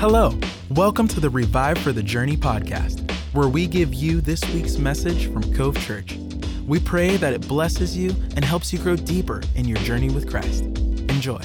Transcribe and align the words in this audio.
Hello, 0.00 0.32
welcome 0.70 1.06
to 1.08 1.20
the 1.20 1.28
Revive 1.28 1.76
for 1.76 1.92
the 1.92 2.02
Journey 2.02 2.34
podcast, 2.34 3.10
where 3.34 3.48
we 3.48 3.66
give 3.66 3.92
you 3.92 4.22
this 4.22 4.42
week's 4.54 4.78
message 4.78 5.30
from 5.30 5.52
Cove 5.52 5.78
Church. 5.80 6.16
We 6.66 6.80
pray 6.80 7.18
that 7.18 7.34
it 7.34 7.46
blesses 7.46 7.94
you 7.94 8.16
and 8.34 8.42
helps 8.42 8.72
you 8.72 8.78
grow 8.78 8.96
deeper 8.96 9.42
in 9.56 9.68
your 9.68 9.76
journey 9.80 10.08
with 10.08 10.26
Christ. 10.26 10.64
Enjoy. 10.64 11.42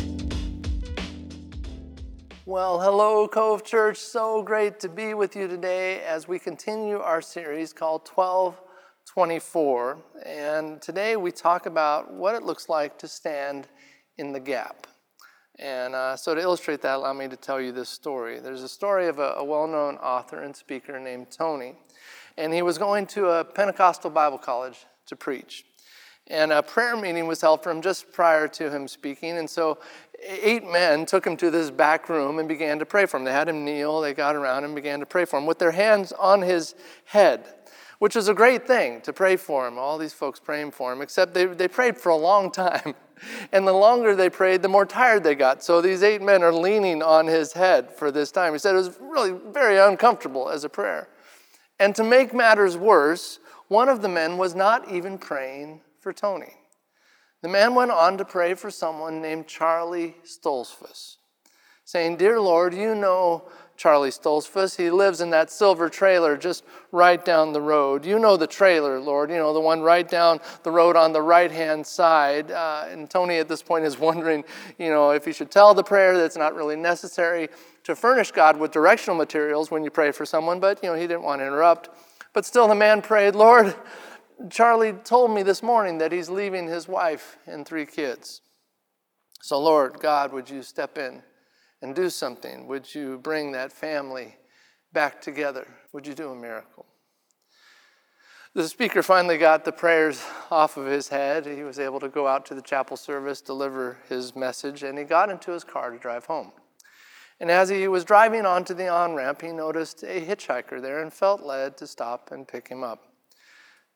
Well, 2.45 2.79
hello, 2.79 3.27
Cove 3.27 3.65
Church. 3.65 3.97
So 3.97 4.41
great 4.41 4.79
to 4.79 4.87
be 4.87 5.13
with 5.13 5.35
you 5.35 5.49
today 5.49 6.01
as 6.03 6.25
we 6.29 6.39
continue 6.39 6.99
our 6.99 7.21
series 7.21 7.73
called 7.73 8.07
1224. 8.07 9.97
And 10.25 10.81
today 10.81 11.17
we 11.17 11.33
talk 11.33 11.65
about 11.65 12.13
what 12.13 12.35
it 12.35 12.43
looks 12.43 12.69
like 12.69 12.97
to 12.99 13.09
stand 13.09 13.67
in 14.17 14.31
the 14.31 14.39
gap. 14.39 14.87
And 15.57 15.95
uh, 15.95 16.17
so, 16.17 16.35
to 16.35 16.41
illustrate 16.41 16.81
that, 16.81 16.95
allow 16.95 17.13
me 17.13 17.27
to 17.29 17.37
tell 17.37 17.61
you 17.61 17.71
this 17.71 17.89
story. 17.89 18.39
There's 18.39 18.63
a 18.63 18.67
story 18.67 19.07
of 19.07 19.19
a, 19.19 19.35
a 19.37 19.43
well 19.43 19.67
known 19.67 19.95
author 19.97 20.41
and 20.41 20.55
speaker 20.55 20.99
named 20.99 21.31
Tony. 21.31 21.75
And 22.37 22.53
he 22.53 22.61
was 22.61 22.77
going 22.77 23.07
to 23.07 23.29
a 23.29 23.45
Pentecostal 23.45 24.09
Bible 24.09 24.37
college 24.37 24.85
to 25.05 25.15
preach. 25.15 25.65
And 26.27 26.51
a 26.51 26.61
prayer 26.61 26.97
meeting 26.97 27.27
was 27.27 27.39
held 27.39 27.63
for 27.63 27.71
him 27.71 27.81
just 27.81 28.11
prior 28.11 28.47
to 28.49 28.69
him 28.69 28.87
speaking. 28.87 29.37
And 29.37 29.49
so, 29.49 29.77
eight 30.21 30.65
men 30.65 31.05
took 31.05 31.25
him 31.25 31.37
to 31.37 31.49
this 31.49 31.69
back 31.71 32.09
room 32.09 32.39
and 32.39 32.47
began 32.47 32.79
to 32.79 32.85
pray 32.85 33.05
for 33.05 33.17
him. 33.17 33.23
They 33.23 33.31
had 33.31 33.47
him 33.47 33.63
kneel, 33.63 34.01
they 34.01 34.13
got 34.13 34.35
around 34.35 34.65
and 34.65 34.75
began 34.75 34.99
to 34.99 35.05
pray 35.05 35.25
for 35.25 35.37
him 35.37 35.45
with 35.45 35.59
their 35.59 35.71
hands 35.71 36.11
on 36.13 36.41
his 36.41 36.75
head, 37.05 37.45
which 38.05 38.15
is 38.15 38.27
a 38.27 38.35
great 38.35 38.67
thing 38.67 39.01
to 39.01 39.11
pray 39.11 39.35
for 39.35 39.67
him. 39.67 39.79
All 39.79 39.97
these 39.97 40.13
folks 40.13 40.39
praying 40.39 40.69
for 40.69 40.93
him, 40.93 41.01
except 41.01 41.33
they, 41.33 41.47
they 41.47 41.67
prayed 41.67 41.97
for 41.97 42.09
a 42.09 42.15
long 42.15 42.51
time. 42.51 42.93
And 43.51 43.65
the 43.65 43.73
longer 43.73 44.13
they 44.13 44.29
prayed, 44.29 44.61
the 44.61 44.67
more 44.67 44.85
tired 44.85 45.23
they 45.23 45.33
got. 45.33 45.63
So 45.63 45.81
these 45.81 46.03
eight 46.03 46.21
men 46.21 46.43
are 46.43 46.53
leaning 46.53 47.01
on 47.01 47.25
his 47.25 47.53
head 47.53 47.89
for 47.89 48.11
this 48.11 48.29
time. 48.29 48.51
He 48.51 48.59
said 48.59 48.75
it 48.75 48.79
was 48.79 48.99
really 48.99 49.33
very 49.51 49.79
uncomfortable 49.79 50.49
as 50.49 50.65
a 50.65 50.69
prayer. 50.69 51.07
And 51.79 51.95
to 51.95 52.03
make 52.03 52.33
matters 52.33 52.77
worse, 52.77 53.39
one 53.69 53.87
of 53.87 54.01
the 54.01 54.09
men 54.09 54.37
was 54.37 54.53
not 54.53 54.91
even 54.91 55.17
praying 55.17 55.79
for 56.01 56.11
Tony. 56.11 56.53
The 57.41 57.47
man 57.47 57.73
went 57.73 57.91
on 57.91 58.17
to 58.17 58.25
pray 58.25 58.53
for 58.53 58.69
someone 58.69 59.21
named 59.21 59.47
Charlie 59.47 60.17
Stoltzfus, 60.25 61.15
saying, 61.85 62.17
Dear 62.17 62.41
Lord, 62.41 62.73
you 62.73 62.93
know 62.93 63.49
Charlie 63.77 64.09
Stoltzfus. 64.09 64.77
He 64.77 64.89
lives 64.89 65.21
in 65.21 65.29
that 65.31 65.49
silver 65.49 65.89
trailer 65.89 66.37
just 66.37 66.63
right 66.91 67.23
down 67.23 67.53
the 67.53 67.61
road. 67.61 68.05
You 68.05 68.19
know 68.19 68.37
the 68.37 68.47
trailer, 68.47 68.99
Lord, 68.99 69.29
you 69.29 69.37
know, 69.37 69.53
the 69.53 69.59
one 69.59 69.81
right 69.81 70.07
down 70.07 70.39
the 70.63 70.71
road 70.71 70.95
on 70.95 71.13
the 71.13 71.21
right 71.21 71.51
hand 71.51 71.85
side. 71.85 72.51
Uh, 72.51 72.85
and 72.89 73.09
Tony 73.09 73.37
at 73.37 73.47
this 73.47 73.61
point 73.61 73.85
is 73.85 73.97
wondering, 73.99 74.43
you 74.77 74.89
know, 74.89 75.11
if 75.11 75.25
he 75.25 75.33
should 75.33 75.51
tell 75.51 75.73
the 75.73 75.83
prayer 75.83 76.17
that's 76.17 76.37
not 76.37 76.55
really 76.55 76.75
necessary 76.75 77.49
to 77.83 77.95
furnish 77.95 78.31
God 78.31 78.57
with 78.57 78.71
directional 78.71 79.17
materials 79.17 79.69
when 79.69 79.83
you 79.83 79.91
pray 79.91 80.11
for 80.11 80.25
someone, 80.25 80.59
but, 80.59 80.81
you 80.81 80.89
know, 80.89 80.95
he 80.95 81.07
didn't 81.07 81.23
want 81.23 81.41
to 81.41 81.45
interrupt. 81.47 81.89
But 82.33 82.45
still, 82.45 82.67
the 82.67 82.75
man 82.75 83.01
prayed, 83.01 83.35
Lord, 83.35 83.75
Charlie 84.49 84.93
told 84.93 85.31
me 85.31 85.43
this 85.43 85.63
morning 85.63 85.99
that 85.99 86.11
he's 86.11 86.29
leaving 86.29 86.67
his 86.67 86.87
wife 86.87 87.37
and 87.45 87.65
three 87.65 87.85
kids. 87.85 88.41
So, 89.41 89.59
Lord, 89.59 89.99
God, 89.99 90.33
would 90.33 90.49
you 90.49 90.63
step 90.63 90.97
in? 90.97 91.21
And 91.81 91.95
do 91.95 92.09
something? 92.09 92.67
Would 92.67 92.93
you 92.93 93.17
bring 93.17 93.51
that 93.51 93.71
family 93.71 94.35
back 94.93 95.21
together? 95.21 95.67
Would 95.93 96.07
you 96.07 96.13
do 96.13 96.31
a 96.31 96.35
miracle? 96.35 96.85
The 98.55 98.69
speaker 98.69 99.03
finally 99.03 99.37
got 99.37 99.65
the 99.65 99.73
prayers 99.73 100.23
off 100.49 100.77
of 100.77 100.85
his 100.85 101.09
head. 101.09 101.45
He 101.45 101.63
was 101.63 101.77
able 101.77 101.99
to 101.99 102.07
go 102.07 102.25
out 102.25 102.45
to 102.45 102.55
the 102.55 102.61
chapel 102.61 102.95
service, 102.95 103.41
deliver 103.41 103.97
his 104.07 104.33
message, 104.33 104.81
and 104.81 104.97
he 104.97 105.03
got 105.03 105.29
into 105.29 105.51
his 105.51 105.65
car 105.65 105.91
to 105.91 105.97
drive 105.97 106.25
home. 106.25 106.53
And 107.41 107.51
as 107.51 107.67
he 107.67 107.89
was 107.89 108.05
driving 108.05 108.45
onto 108.45 108.73
the 108.73 108.87
on 108.87 109.13
ramp, 109.13 109.41
he 109.41 109.51
noticed 109.51 110.03
a 110.03 110.21
hitchhiker 110.21 110.81
there 110.81 111.01
and 111.01 111.11
felt 111.11 111.43
led 111.43 111.75
to 111.77 111.87
stop 111.87 112.31
and 112.31 112.47
pick 112.47 112.69
him 112.69 112.81
up. 112.81 113.11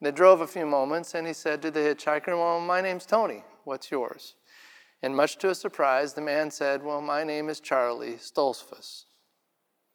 They 0.01 0.11
drove 0.11 0.41
a 0.41 0.47
few 0.47 0.65
moments, 0.65 1.15
and 1.15 1.25
he 1.25 1.33
said 1.33 1.61
to 1.61 1.71
the 1.71 1.79
hitchhiker, 1.79 2.37
Well, 2.37 2.59
my 2.59 2.81
name's 2.81 3.05
Tony. 3.05 3.43
What's 3.63 3.91
yours? 3.91 4.35
And 5.01 5.15
much 5.15 5.37
to 5.37 5.47
his 5.47 5.59
surprise, 5.59 6.13
the 6.13 6.21
man 6.21 6.51
said, 6.51 6.83
Well, 6.83 7.01
my 7.01 7.23
name 7.23 7.49
is 7.49 7.59
Charlie 7.59 8.15
Stoltzfus. 8.15 9.05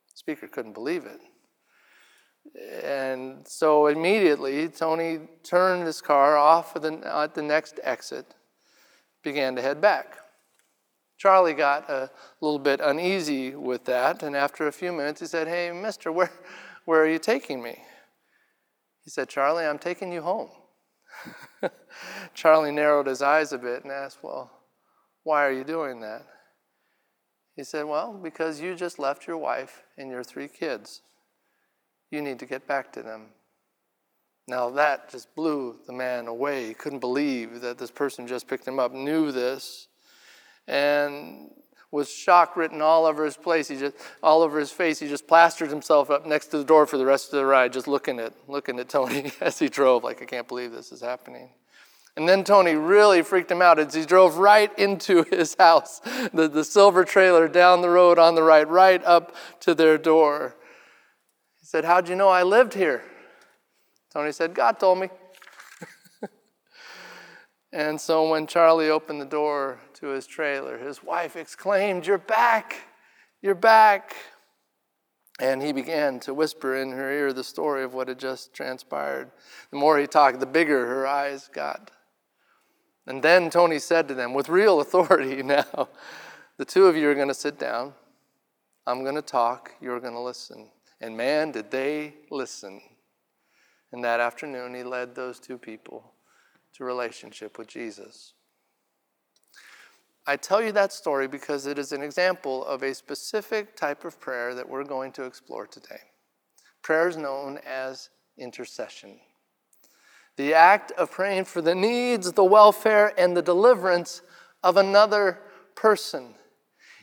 The 0.09 0.17
speaker 0.17 0.49
couldn't 0.49 0.73
believe 0.73 1.05
it. 1.05 1.21
And 2.85 3.47
so 3.47 3.87
immediately, 3.87 4.69
Tony 4.69 5.21
turned 5.43 5.87
his 5.87 6.01
car 6.01 6.37
off 6.37 6.77
at 6.77 7.35
the 7.35 7.43
next 7.43 7.81
exit, 7.83 8.35
began 9.23 9.57
to 9.57 9.63
head 9.63 9.81
back. 9.81 10.19
Charlie 11.17 11.55
got 11.55 11.89
a 11.89 12.11
little 12.41 12.59
bit 12.59 12.81
uneasy 12.81 13.55
with 13.55 13.85
that, 13.85 14.23
and 14.23 14.37
after 14.37 14.67
a 14.67 14.73
few 14.73 14.93
minutes, 14.93 15.21
he 15.21 15.27
said, 15.27 15.49
Hey, 15.49 15.71
mister, 15.71 16.11
where, 16.13 16.31
where 16.85 17.03
are 17.03 17.09
you 17.09 17.19
taking 17.19 17.63
me? 17.63 17.79
He 19.03 19.11
said, 19.11 19.29
Charlie, 19.29 19.65
I'm 19.65 19.79
taking 19.79 20.13
you 20.13 20.23
home. 20.23 20.51
Charlie 22.35 22.73
narrowed 22.73 23.07
his 23.07 23.23
eyes 23.23 23.53
a 23.53 23.59
bit 23.59 23.85
and 23.85 23.93
asked, 23.93 24.19
Well, 24.23 24.51
why 25.25 25.45
are 25.45 25.53
you 25.53 25.65
doing 25.65 26.01
that? 26.01 26.23
He 27.57 27.65
said, 27.65 27.87
Well, 27.87 28.13
because 28.23 28.61
you 28.61 28.75
just 28.75 28.99
left 28.99 29.27
your 29.27 29.39
wife 29.39 29.83
and 29.99 30.11
your 30.11 30.23
three 30.23 30.49
kids. 30.49 31.03
You 32.11 32.23
need 32.23 32.39
to 32.39 32.47
get 32.47 32.69
back 32.69 32.93
to 32.93 33.03
them. 33.03 33.27
Now 34.47 34.71
that 34.71 35.11
just 35.11 35.35
blew 35.35 35.77
the 35.87 35.93
man 35.93 36.27
away. 36.27 36.69
He 36.69 36.75
couldn't 36.75 37.01
believe 37.01 37.63
that 37.63 37.79
this 37.79 37.91
person 37.91 38.27
just 38.27 38.47
picked 38.47 38.69
him 38.69 38.79
up, 38.79 38.93
knew 38.93 39.33
this, 39.33 39.89
and 40.69 41.51
was 41.91 42.13
shock 42.13 42.57
written 42.57 42.83
all 42.83 43.07
over 43.07 43.25
his 43.25 43.37
place. 43.37 43.69
He 43.69 43.77
just 43.77 43.97
all 44.23 44.43
over 44.43 44.59
his 44.59 44.71
face. 44.71 44.99
He 44.99 45.09
just 45.09 45.27
plastered 45.27 45.71
himself 45.71 46.11
up 46.11 46.27
next 46.27 46.49
to 46.49 46.59
the 46.59 46.65
door 46.65 46.87
for 46.87 46.99
the 46.99 47.07
rest 47.07 47.33
of 47.33 47.39
the 47.39 47.47
ride, 47.47 47.73
just 47.73 47.89
looking 47.89 48.19
at 48.19 48.35
looking 48.49 48.79
at 48.79 48.89
Tony 48.89 49.33
as 49.41 49.59
he 49.59 49.69
drove, 49.69 50.05
like 50.05 50.21
I 50.21 50.27
can't 50.27 50.49
believe 50.49 50.73
this 50.73 50.93
is 50.93 51.01
happening. 51.01 51.51
And 52.17 52.29
then 52.29 52.45
Tony 52.45 52.75
really 52.75 53.23
freaked 53.23 53.51
him 53.51 53.61
out 53.61 53.81
as 53.81 53.95
he 53.95 54.05
drove 54.05 54.37
right 54.37 54.77
into 54.79 55.25
his 55.31 55.57
house, 55.59 56.01
the, 56.33 56.49
the 56.49 56.65
silver 56.65 57.05
trailer 57.05 57.49
down 57.49 57.83
the 57.83 57.91
road 57.91 58.19
on 58.19 58.35
the 58.35 58.43
right, 58.43 58.69
right 58.69 59.03
up 59.05 59.35
to 59.61 59.75
their 59.75 59.99
door. 59.99 60.55
He 61.61 61.67
said, 61.67 61.85
How'd 61.85 62.09
you 62.09 62.15
know 62.15 62.29
I 62.29 62.43
lived 62.43 62.75
here? 62.75 63.03
Tony 64.13 64.31
said, 64.31 64.55
God 64.55 64.79
told 64.79 65.01
me. 65.01 65.09
and 67.73 68.01
so 68.01 68.29
when 68.29 68.47
Charlie 68.47 68.91
opened 68.91 69.21
the 69.21 69.27
door 69.27 69.81
to 69.95 70.09
his 70.09 70.27
trailer, 70.27 70.79
his 70.79 71.03
wife 71.03 71.35
exclaimed, 71.35 72.07
You're 72.07 72.19
back! 72.19 72.77
You're 73.43 73.57
back! 73.57 74.15
And 75.41 75.61
he 75.61 75.73
began 75.73 76.21
to 76.21 76.33
whisper 76.33 76.77
in 76.77 76.93
her 76.93 77.11
ear 77.11 77.33
the 77.33 77.43
story 77.43 77.83
of 77.83 77.93
what 77.93 78.07
had 78.07 78.21
just 78.21 78.55
transpired. 78.55 79.33
The 79.73 79.77
more 79.77 79.99
he 79.99 80.07
talked, 80.07 80.39
the 80.39 80.47
bigger 80.47 80.87
her 80.87 81.09
eyes 81.09 81.51
got. 81.53 81.91
And 83.07 83.23
then 83.23 83.51
Tony 83.51 83.79
said 83.79 84.09
to 84.09 84.15
them, 84.15 84.33
with 84.33 84.49
real 84.49 84.81
authority 84.81 85.43
now, 85.43 85.89
the 86.57 86.65
two 86.65 86.87
of 86.87 86.97
you 86.97 87.09
are 87.09 87.15
going 87.15 87.29
to 87.29 87.35
sit 87.35 87.59
down. 87.59 87.93
I'm 88.87 89.03
going 89.03 89.15
to 89.15 89.23
talk. 89.23 89.73
You're 89.81 90.01
going 90.01 90.15
to 90.15 90.21
listen. 90.21 90.71
And 91.01 91.17
man, 91.17 91.53
did 91.53 91.71
they 91.71 92.15
listen. 92.31 92.81
And 93.93 94.03
that 94.05 94.21
afternoon, 94.21 94.75
he 94.75 94.83
led 94.83 95.15
those 95.15 95.39
two 95.39 95.59
people 95.59 96.13
to 96.75 96.85
relationship 96.85 97.59
with 97.59 97.69
Jesus. 97.69 98.33
I 100.27 100.37
tell 100.37 100.63
you 100.63 100.73
that 100.73 100.93
story 100.93 101.29
because 101.29 101.67
it 101.67 101.79
is 101.79 101.93
an 101.93 102.03
example 102.03 102.65
of 102.65 102.83
a 102.83 102.95
specific 102.95 103.77
type 103.77 104.05
of 104.05 104.19
prayer 104.19 104.55
that 104.55 104.69
we're 104.69 104.85
going 104.85 105.13
to 105.13 105.25
explore 105.25 105.67
today. 105.67 106.01
Prayer 106.83 107.09
is 107.09 107.17
known 107.17 107.59
as 107.67 108.09
intercession 108.39 109.21
the 110.37 110.55
act 110.55 110.91
of 110.93 111.11
praying 111.11 111.45
for 111.45 111.61
the 111.61 111.75
needs, 111.75 112.33
the 112.33 112.45
welfare, 112.45 113.13
and 113.19 113.37
the 113.37 113.43
deliverance 113.43 114.23
of 114.63 114.77
another 114.77 115.41
person. 115.75 116.35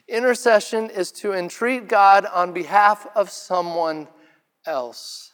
Intercession 0.07 0.89
is 0.89 1.11
to 1.13 1.33
entreat 1.33 1.87
God 1.87 2.25
on 2.25 2.51
behalf 2.51 3.07
of 3.15 3.29
someone 3.29 4.07
else. 4.65 5.31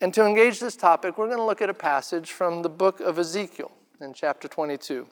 And 0.00 0.12
to 0.14 0.26
engage 0.26 0.58
this 0.58 0.76
topic, 0.76 1.16
we're 1.16 1.28
going 1.28 1.38
to 1.38 1.44
look 1.44 1.62
at 1.62 1.70
a 1.70 1.74
passage 1.74 2.32
from 2.32 2.62
the 2.62 2.68
book 2.68 3.00
of 3.00 3.18
Ezekiel 3.18 3.70
in 4.00 4.12
chapter 4.12 4.48
22. 4.48 5.06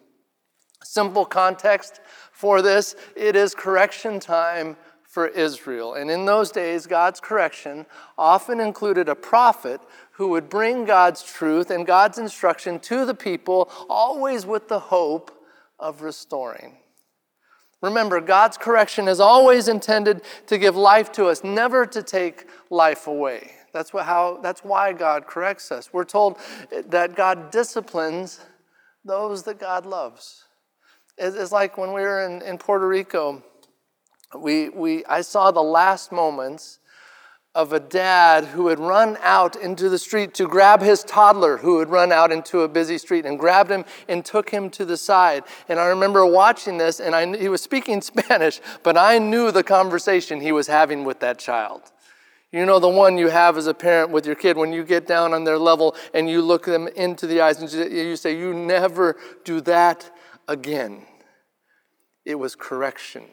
Simple 0.82 1.24
context 1.24 2.00
for 2.32 2.60
this 2.60 2.96
it 3.14 3.36
is 3.36 3.54
correction 3.54 4.18
time 4.18 4.76
for 5.12 5.26
Israel. 5.26 5.92
And 5.92 6.10
in 6.10 6.24
those 6.24 6.50
days, 6.50 6.86
God's 6.86 7.20
correction 7.20 7.84
often 8.16 8.60
included 8.60 9.10
a 9.10 9.14
prophet 9.14 9.82
who 10.12 10.28
would 10.28 10.48
bring 10.48 10.86
God's 10.86 11.22
truth 11.22 11.70
and 11.70 11.86
God's 11.86 12.16
instruction 12.16 12.80
to 12.80 13.04
the 13.04 13.14
people, 13.14 13.70
always 13.90 14.46
with 14.46 14.68
the 14.68 14.78
hope 14.78 15.30
of 15.78 16.00
restoring. 16.00 16.78
Remember, 17.82 18.22
God's 18.22 18.56
correction 18.56 19.06
is 19.06 19.20
always 19.20 19.68
intended 19.68 20.22
to 20.46 20.56
give 20.56 20.76
life 20.76 21.12
to 21.12 21.26
us, 21.26 21.44
never 21.44 21.84
to 21.84 22.02
take 22.02 22.46
life 22.70 23.06
away. 23.06 23.50
That's, 23.74 23.92
what, 23.92 24.06
how, 24.06 24.38
that's 24.42 24.64
why 24.64 24.94
God 24.94 25.26
corrects 25.26 25.70
us. 25.70 25.92
We're 25.92 26.04
told 26.04 26.38
that 26.86 27.16
God 27.16 27.50
disciplines 27.50 28.40
those 29.04 29.42
that 29.42 29.60
God 29.60 29.84
loves. 29.84 30.44
It's 31.18 31.52
like 31.52 31.76
when 31.76 31.92
we 31.92 32.00
were 32.00 32.24
in, 32.24 32.40
in 32.40 32.56
Puerto 32.56 32.88
Rico 32.88 33.42
we, 34.38 34.68
we, 34.70 35.04
I 35.06 35.20
saw 35.20 35.50
the 35.50 35.62
last 35.62 36.12
moments 36.12 36.78
of 37.54 37.74
a 37.74 37.80
dad 37.80 38.46
who 38.46 38.68
had 38.68 38.78
run 38.78 39.18
out 39.20 39.56
into 39.56 39.90
the 39.90 39.98
street 39.98 40.32
to 40.32 40.48
grab 40.48 40.80
his 40.80 41.04
toddler 41.04 41.58
who 41.58 41.80
had 41.80 41.90
run 41.90 42.10
out 42.10 42.32
into 42.32 42.62
a 42.62 42.68
busy 42.68 42.96
street 42.96 43.26
and 43.26 43.38
grabbed 43.38 43.70
him 43.70 43.84
and 44.08 44.24
took 44.24 44.48
him 44.48 44.70
to 44.70 44.86
the 44.86 44.96
side. 44.96 45.44
And 45.68 45.78
I 45.78 45.86
remember 45.86 46.24
watching 46.24 46.78
this, 46.78 46.98
and 46.98 47.14
I, 47.14 47.36
he 47.36 47.50
was 47.50 47.60
speaking 47.60 48.00
Spanish, 48.00 48.60
but 48.82 48.96
I 48.96 49.18
knew 49.18 49.50
the 49.50 49.62
conversation 49.62 50.40
he 50.40 50.52
was 50.52 50.66
having 50.66 51.04
with 51.04 51.20
that 51.20 51.38
child. 51.38 51.82
You 52.52 52.66
know, 52.66 52.78
the 52.78 52.88
one 52.88 53.16
you 53.16 53.28
have 53.28 53.56
as 53.56 53.66
a 53.66 53.74
parent 53.74 54.10
with 54.10 54.26
your 54.26 54.34
kid 54.34 54.56
when 54.56 54.72
you 54.72 54.84
get 54.84 55.06
down 55.06 55.32
on 55.32 55.44
their 55.44 55.58
level 55.58 55.94
and 56.12 56.28
you 56.28 56.42
look 56.42 56.66
them 56.66 56.86
into 56.88 57.26
the 57.26 57.40
eyes 57.40 57.60
and 57.60 57.90
you 57.90 58.16
say, 58.16 58.38
You 58.38 58.52
never 58.52 59.16
do 59.44 59.62
that 59.62 60.10
again. 60.48 61.06
It 62.26 62.34
was 62.34 62.54
correction. 62.54 63.24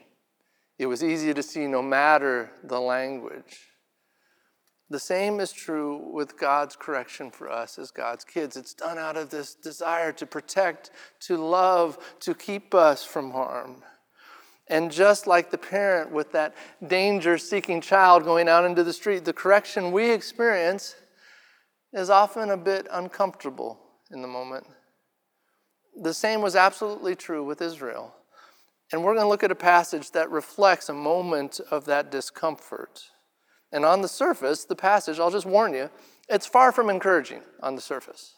It 0.80 0.86
was 0.86 1.04
easy 1.04 1.34
to 1.34 1.44
see 1.44 1.68
no 1.68 1.82
matter 1.82 2.52
the 2.64 2.80
language. 2.80 3.68
The 4.90 4.98
same 4.98 5.42
is 5.42 5.52
true 5.52 6.10
with 6.12 6.40
God's 6.40 6.76
correction 6.78 7.30
for 7.30 7.52
us 7.52 7.78
as 7.78 7.92
God's 7.92 8.24
kids. 8.24 8.56
It's 8.56 8.74
done 8.74 8.98
out 8.98 9.18
of 9.18 9.30
this 9.30 9.54
desire 9.54 10.14
to 10.14 10.26
protect, 10.26 10.90
to 11.22 11.38
love, 11.38 12.00
to 12.22 12.34
keep 12.34 12.74
us 12.74 13.04
from 13.04 13.32
harm. 13.32 13.84
And 14.68 14.90
just 14.90 15.28
like 15.28 15.52
the 15.52 15.58
parent 15.58 16.12
with 16.12 16.32
that 16.32 16.56
danger 16.88 17.38
seeking 17.38 17.82
child 17.82 18.24
going 18.24 18.48
out 18.48 18.66
into 18.66 18.84
the 18.84 18.94
street, 18.94 19.26
the 19.26 19.34
correction 19.34 19.92
we 19.92 20.12
experience 20.12 20.96
is 21.92 22.10
often 22.10 22.52
a 22.52 22.58
bit 22.58 22.88
uncomfortable 22.90 23.80
in 24.12 24.22
the 24.22 24.28
moment. 24.28 24.66
The 26.02 26.14
same 26.14 26.42
was 26.42 26.56
absolutely 26.56 27.16
true 27.16 27.44
with 27.44 27.62
Israel. 27.62 28.16
And 28.92 29.04
we're 29.04 29.14
going 29.14 29.26
to 29.26 29.30
look 29.30 29.44
at 29.44 29.52
a 29.52 29.56
passage 29.56 30.12
that 30.12 30.32
reflects 30.32 30.90
a 30.90 30.94
moment 30.94 31.60
of 31.70 31.86
that 31.86 32.10
discomfort. 32.10 33.04
And 33.72 33.86
on 33.86 34.02
the 34.02 34.08
surface, 34.08 34.66
the 34.66 34.76
passage, 34.76 35.20
I'll 35.20 35.30
just 35.30 35.46
warn 35.46 35.74
you, 35.74 35.90
it's 36.28 36.46
far 36.46 36.72
from 36.72 36.90
encouraging 36.90 37.42
on 37.62 37.76
the 37.76 37.82
surface. 37.82 38.34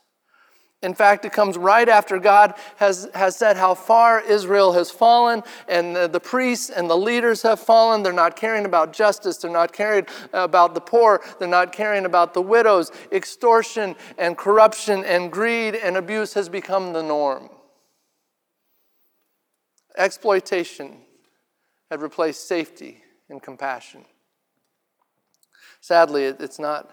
In 0.82 0.96
fact, 0.96 1.26
it 1.26 1.32
comes 1.32 1.60
right 1.60 1.88
after 1.88 2.18
God 2.18 2.56
has, 2.78 3.08
has 3.14 3.36
said 3.36 3.56
how 3.56 3.76
far 3.76 4.20
Israel 4.20 4.74
has 4.74 4.90
fallen, 4.90 5.44
and 5.68 5.96
the, 5.96 6.08
the, 6.08 6.20
priests 6.20 6.72
and 6.72 6.90
the 6.90 6.98
leaders 6.98 7.44
have 7.44 7.60
fallen. 7.60 8.02
They're 8.02 8.12
not 8.12 8.36
caring 8.36 8.66
about 8.66 8.92
justice, 8.92 9.38
they're 9.38 9.52
not 9.52 9.74
caring 9.74 10.08
about 10.34 10.74
the 10.74 10.82
poor, 10.82 11.22
they're 11.38 11.48
not 11.48 11.72
caring 11.72 12.06
about 12.06 12.34
the 12.34 12.42
widows. 12.42 12.92
Extortion 13.12 13.96
and 14.18 14.36
corruption 14.36 15.06
and 15.06 15.32
greed 15.32 15.76
and 15.76 15.98
abuse 15.98 16.34
has 16.34 16.50
become 16.50 16.94
the 16.94 17.04
norm. 17.04 17.50
Exploitation 19.98 21.02
had 21.90 22.02
replaced 22.02 22.48
safety 22.48 23.04
and 23.30 23.42
compassion. 23.42 24.06
Sadly, 25.82 26.26
it's 26.26 26.60
not 26.60 26.92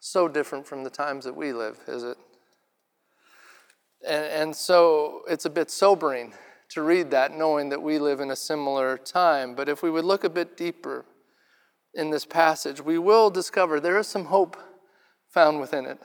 so 0.00 0.28
different 0.28 0.66
from 0.66 0.84
the 0.84 0.90
times 0.90 1.24
that 1.24 1.34
we 1.34 1.52
live, 1.52 1.78
is 1.88 2.04
it? 2.04 2.16
And, 4.06 4.24
and 4.26 4.56
so 4.56 5.22
it's 5.28 5.44
a 5.44 5.50
bit 5.50 5.70
sobering 5.70 6.34
to 6.70 6.82
read 6.82 7.10
that, 7.10 7.36
knowing 7.36 7.68
that 7.70 7.82
we 7.82 7.98
live 7.98 8.20
in 8.20 8.30
a 8.30 8.36
similar 8.36 8.96
time. 8.98 9.54
But 9.54 9.68
if 9.68 9.82
we 9.82 9.90
would 9.90 10.04
look 10.04 10.24
a 10.24 10.30
bit 10.30 10.56
deeper 10.56 11.04
in 11.94 12.10
this 12.10 12.24
passage, 12.24 12.80
we 12.80 12.98
will 12.98 13.30
discover 13.30 13.80
there 13.80 13.98
is 13.98 14.06
some 14.06 14.26
hope 14.26 14.56
found 15.28 15.60
within 15.60 15.86
it. 15.86 15.98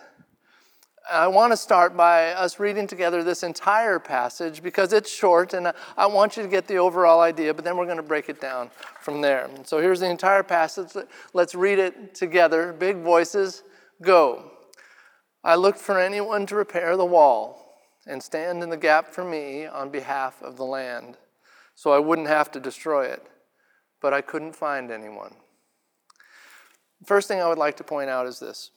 I 1.11 1.27
want 1.27 1.51
to 1.51 1.57
start 1.57 1.97
by 1.97 2.33
us 2.33 2.59
reading 2.59 2.85
together 2.85 3.23
this 3.23 3.41
entire 3.41 3.97
passage 3.97 4.61
because 4.61 4.93
it's 4.93 5.11
short 5.11 5.53
and 5.53 5.71
I 5.97 6.05
want 6.05 6.37
you 6.37 6.43
to 6.43 6.49
get 6.49 6.67
the 6.67 6.77
overall 6.77 7.21
idea, 7.21 7.53
but 7.53 7.65
then 7.65 7.77
we're 7.77 7.85
going 7.85 7.97
to 7.97 8.03
break 8.03 8.29
it 8.29 8.39
down 8.39 8.69
from 9.01 9.21
there. 9.21 9.49
So 9.63 9.79
here's 9.79 10.01
the 10.01 10.09
entire 10.09 10.43
passage. 10.43 10.89
Let's 11.33 11.55
read 11.55 11.79
it 11.79 12.13
together. 12.13 12.73
Big 12.73 12.97
voices, 12.97 13.63
go. 14.03 14.51
I 15.43 15.55
looked 15.55 15.79
for 15.79 15.99
anyone 15.99 16.45
to 16.45 16.55
repair 16.55 16.95
the 16.95 17.05
wall 17.05 17.77
and 18.05 18.21
stand 18.21 18.61
in 18.61 18.69
the 18.69 18.77
gap 18.77 19.07
for 19.07 19.23
me 19.23 19.65
on 19.65 19.89
behalf 19.89 20.41
of 20.43 20.57
the 20.57 20.65
land 20.65 21.17
so 21.73 21.91
I 21.91 21.99
wouldn't 21.99 22.27
have 22.27 22.51
to 22.51 22.59
destroy 22.59 23.05
it, 23.05 23.25
but 23.99 24.13
I 24.13 24.21
couldn't 24.21 24.55
find 24.55 24.91
anyone. 24.91 25.33
First 27.05 27.27
thing 27.27 27.41
I 27.41 27.47
would 27.47 27.57
like 27.57 27.77
to 27.77 27.83
point 27.83 28.09
out 28.09 28.27
is 28.27 28.39
this. 28.39 28.71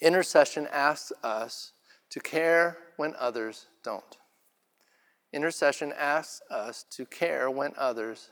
Intercession 0.00 0.68
asks 0.72 1.12
us 1.22 1.72
to 2.10 2.20
care 2.20 2.78
when 2.96 3.14
others 3.18 3.66
don't. 3.82 4.16
Intercession 5.32 5.92
asks 5.98 6.40
us 6.50 6.84
to 6.90 7.04
care 7.06 7.50
when 7.50 7.72
others 7.76 8.30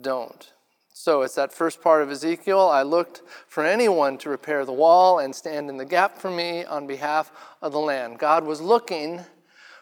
don't. 0.00 0.52
So 0.92 1.22
it's 1.22 1.36
that 1.36 1.52
first 1.52 1.80
part 1.80 2.02
of 2.02 2.10
Ezekiel. 2.10 2.60
I 2.60 2.82
looked 2.82 3.22
for 3.46 3.64
anyone 3.64 4.18
to 4.18 4.30
repair 4.30 4.64
the 4.64 4.72
wall 4.72 5.20
and 5.20 5.34
stand 5.34 5.70
in 5.70 5.76
the 5.76 5.84
gap 5.84 6.18
for 6.18 6.30
me 6.30 6.64
on 6.64 6.86
behalf 6.86 7.30
of 7.62 7.72
the 7.72 7.78
land. 7.78 8.18
God 8.18 8.44
was 8.44 8.60
looking 8.60 9.20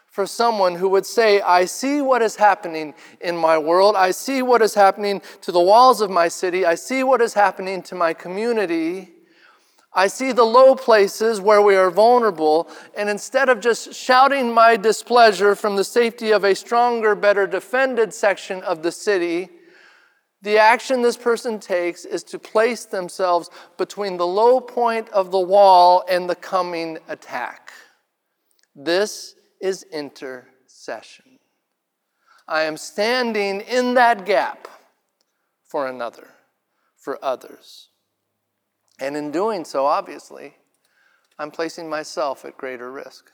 for 0.06 0.26
someone 0.26 0.74
who 0.74 0.88
would 0.88 1.04
say, 1.04 1.40
I 1.40 1.66
see 1.66 2.00
what 2.00 2.22
is 2.22 2.36
happening 2.36 2.94
in 3.20 3.36
my 3.36 3.58
world. 3.58 3.96
I 3.96 4.10
see 4.10 4.40
what 4.40 4.62
is 4.62 4.74
happening 4.74 5.20
to 5.42 5.52
the 5.52 5.60
walls 5.60 6.00
of 6.00 6.10
my 6.10 6.28
city. 6.28 6.64
I 6.64 6.74
see 6.74 7.02
what 7.02 7.20
is 7.20 7.34
happening 7.34 7.82
to 7.82 7.94
my 7.94 8.14
community. 8.14 9.12
I 9.96 10.08
see 10.08 10.30
the 10.32 10.44
low 10.44 10.74
places 10.74 11.40
where 11.40 11.62
we 11.62 11.74
are 11.74 11.90
vulnerable, 11.90 12.68
and 12.94 13.08
instead 13.08 13.48
of 13.48 13.60
just 13.60 13.94
shouting 13.94 14.52
my 14.52 14.76
displeasure 14.76 15.54
from 15.54 15.76
the 15.76 15.84
safety 15.84 16.32
of 16.32 16.44
a 16.44 16.54
stronger, 16.54 17.14
better 17.14 17.46
defended 17.46 18.12
section 18.12 18.62
of 18.62 18.82
the 18.82 18.92
city, 18.92 19.48
the 20.42 20.58
action 20.58 21.00
this 21.00 21.16
person 21.16 21.58
takes 21.58 22.04
is 22.04 22.22
to 22.24 22.38
place 22.38 22.84
themselves 22.84 23.48
between 23.78 24.18
the 24.18 24.26
low 24.26 24.60
point 24.60 25.08
of 25.08 25.30
the 25.30 25.40
wall 25.40 26.04
and 26.10 26.28
the 26.28 26.36
coming 26.36 26.98
attack. 27.08 27.72
This 28.74 29.34
is 29.62 29.82
intercession. 29.84 31.38
I 32.46 32.64
am 32.64 32.76
standing 32.76 33.62
in 33.62 33.94
that 33.94 34.26
gap 34.26 34.68
for 35.64 35.86
another, 35.86 36.28
for 36.98 37.18
others. 37.24 37.88
And 38.98 39.16
in 39.16 39.30
doing 39.30 39.64
so, 39.64 39.86
obviously, 39.86 40.54
I'm 41.38 41.50
placing 41.50 41.88
myself 41.88 42.44
at 42.44 42.56
greater 42.56 42.90
risk. 42.90 43.30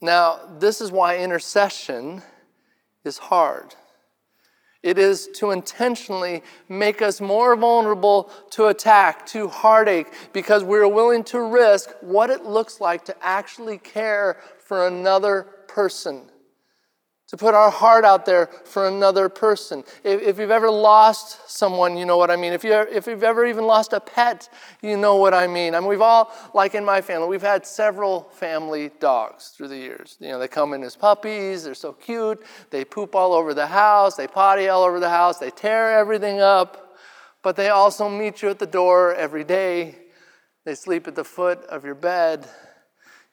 Now, 0.00 0.40
this 0.58 0.80
is 0.80 0.92
why 0.92 1.18
intercession 1.18 2.22
is 3.04 3.18
hard. 3.18 3.74
It 4.82 4.96
is 4.96 5.28
to 5.34 5.50
intentionally 5.50 6.44
make 6.68 7.02
us 7.02 7.20
more 7.20 7.56
vulnerable 7.56 8.30
to 8.50 8.66
attack, 8.66 9.26
to 9.26 9.48
heartache, 9.48 10.06
because 10.32 10.62
we're 10.62 10.86
willing 10.86 11.24
to 11.24 11.40
risk 11.40 11.90
what 12.00 12.30
it 12.30 12.44
looks 12.44 12.80
like 12.80 13.04
to 13.06 13.16
actually 13.20 13.78
care 13.78 14.40
for 14.60 14.86
another 14.86 15.48
person 15.66 16.30
to 17.28 17.36
put 17.36 17.54
our 17.54 17.70
heart 17.70 18.06
out 18.06 18.24
there 18.24 18.46
for 18.64 18.88
another 18.88 19.28
person. 19.28 19.84
If, 20.02 20.22
if, 20.22 20.38
you've 20.38 20.50
ever 20.50 20.70
lost 20.70 21.50
someone, 21.50 21.98
you 21.98 22.06
know 22.06 22.16
what 22.16 22.30
I 22.30 22.36
mean. 22.36 22.54
If, 22.54 22.64
you 22.64 22.72
if 22.72 23.06
you've 23.06 23.22
ever 23.22 23.44
even 23.44 23.66
lost 23.66 23.92
a 23.92 24.00
pet, 24.00 24.48
you 24.80 24.96
know 24.96 25.16
what 25.16 25.34
I 25.34 25.46
mean. 25.46 25.74
I 25.74 25.80
mean, 25.80 25.90
we've 25.90 26.00
all, 26.00 26.32
like 26.54 26.74
in 26.74 26.86
my 26.86 27.02
family, 27.02 27.28
we've 27.28 27.42
had 27.42 27.66
several 27.66 28.22
family 28.32 28.90
dogs 28.98 29.48
through 29.48 29.68
the 29.68 29.76
years. 29.76 30.16
You 30.20 30.28
know, 30.28 30.38
they 30.38 30.48
come 30.48 30.72
in 30.72 30.82
as 30.82 30.96
puppies, 30.96 31.64
they're 31.64 31.74
so 31.74 31.92
cute, 31.92 32.42
they 32.70 32.84
poop 32.84 33.14
all 33.14 33.34
over 33.34 33.52
the 33.52 33.66
house, 33.66 34.16
they 34.16 34.26
potty 34.26 34.68
all 34.68 34.82
over 34.82 34.98
the 34.98 35.10
house, 35.10 35.38
they 35.38 35.50
tear 35.50 35.98
everything 35.98 36.40
up, 36.40 36.96
but 37.42 37.56
they 37.56 37.68
also 37.68 38.08
meet 38.08 38.40
you 38.40 38.48
at 38.48 38.58
the 38.58 38.66
door 38.66 39.14
every 39.14 39.44
day. 39.44 39.96
They 40.64 40.74
sleep 40.74 41.06
at 41.06 41.14
the 41.14 41.24
foot 41.24 41.62
of 41.64 41.84
your 41.84 41.94
bed 41.94 42.48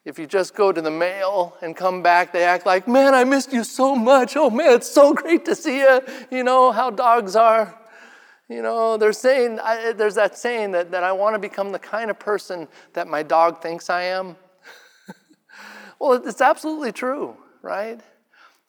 if 0.06 0.20
you 0.20 0.26
just 0.26 0.54
go 0.54 0.70
to 0.70 0.80
the 0.80 0.90
mail 0.90 1.56
and 1.60 1.76
come 1.76 2.00
back, 2.00 2.32
they 2.32 2.44
act 2.44 2.64
like, 2.64 2.86
man, 2.86 3.12
I 3.12 3.24
missed 3.24 3.52
you 3.52 3.64
so 3.64 3.96
much. 3.96 4.36
Oh, 4.36 4.48
man, 4.48 4.72
it's 4.72 4.88
so 4.88 5.12
great 5.12 5.44
to 5.46 5.54
see 5.56 5.80
you. 5.80 6.00
You 6.30 6.44
know 6.44 6.70
how 6.70 6.90
dogs 6.90 7.34
are. 7.34 7.76
You 8.48 8.62
know, 8.62 8.96
they're 8.96 9.12
saying, 9.12 9.58
I, 9.58 9.92
there's 9.92 10.14
that 10.14 10.38
saying 10.38 10.70
that, 10.70 10.92
that 10.92 11.02
I 11.02 11.10
want 11.10 11.34
to 11.34 11.40
become 11.40 11.72
the 11.72 11.80
kind 11.80 12.08
of 12.08 12.20
person 12.20 12.68
that 12.92 13.08
my 13.08 13.24
dog 13.24 13.60
thinks 13.60 13.90
I 13.90 14.02
am. 14.02 14.36
well, 15.98 16.12
it's 16.12 16.40
absolutely 16.40 16.92
true, 16.92 17.36
right? 17.60 18.00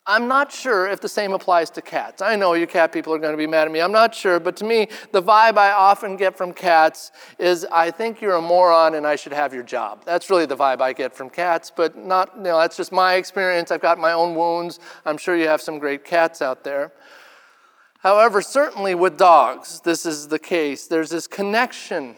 I'm 0.10 0.30
not 0.30 0.54
sure 0.54 0.88
if 0.88 1.02
the 1.02 1.10
same 1.10 1.34
applies 1.34 1.70
to 1.72 1.82
cats. 1.82 2.22
I 2.22 2.38
know 2.38 2.54
you 2.54 2.66
cat 2.66 2.94
people 2.94 3.14
are 3.14 3.20
going 3.20 3.34
to 3.34 3.38
be 3.38 3.46
mad 3.46 3.68
at 3.68 3.74
me. 3.74 3.82
I'm 3.82 3.92
not 3.92 4.16
sure, 4.16 4.40
but 4.40 4.56
to 4.58 4.64
me, 4.64 4.88
the 5.12 5.22
vibe 5.22 5.58
I 5.58 5.74
often 5.74 6.16
get 6.16 6.38
from 6.38 6.54
cats 6.54 7.12
is 7.38 7.66
I 7.74 7.92
think 7.92 8.22
you're 8.22 8.36
a 8.36 8.42
moron 8.42 8.96
and 8.96 9.06
I 9.06 9.18
should 9.18 9.34
have 9.34 9.54
your 9.54 9.64
job. 9.64 10.06
That's 10.06 10.30
really 10.30 10.46
the 10.46 10.56
vibe 10.56 10.80
I 10.80 10.94
get 10.94 11.14
from 11.14 11.30
cats, 11.30 11.74
but 11.76 11.98
not, 11.98 12.32
you 12.38 12.44
know, 12.44 12.58
that's 12.58 12.78
just 12.78 12.94
my 12.94 13.16
experience. 13.16 13.70
I've 13.70 13.82
got 13.82 14.00
my 14.00 14.14
own 14.14 14.34
wounds. 14.34 14.80
I'm 15.06 15.18
sure 15.18 15.36
you 15.36 15.50
have 15.50 15.62
some 15.62 15.78
great 15.78 16.06
cats 16.06 16.42
out 16.42 16.64
there. 16.64 16.94
However, 18.00 18.42
certainly 18.42 18.96
with 18.96 19.18
dogs, 19.18 19.82
this 19.82 20.06
is 20.06 20.30
the 20.30 20.40
case. 20.40 20.88
There's 20.88 21.10
this 21.10 21.28
connection 21.28 22.16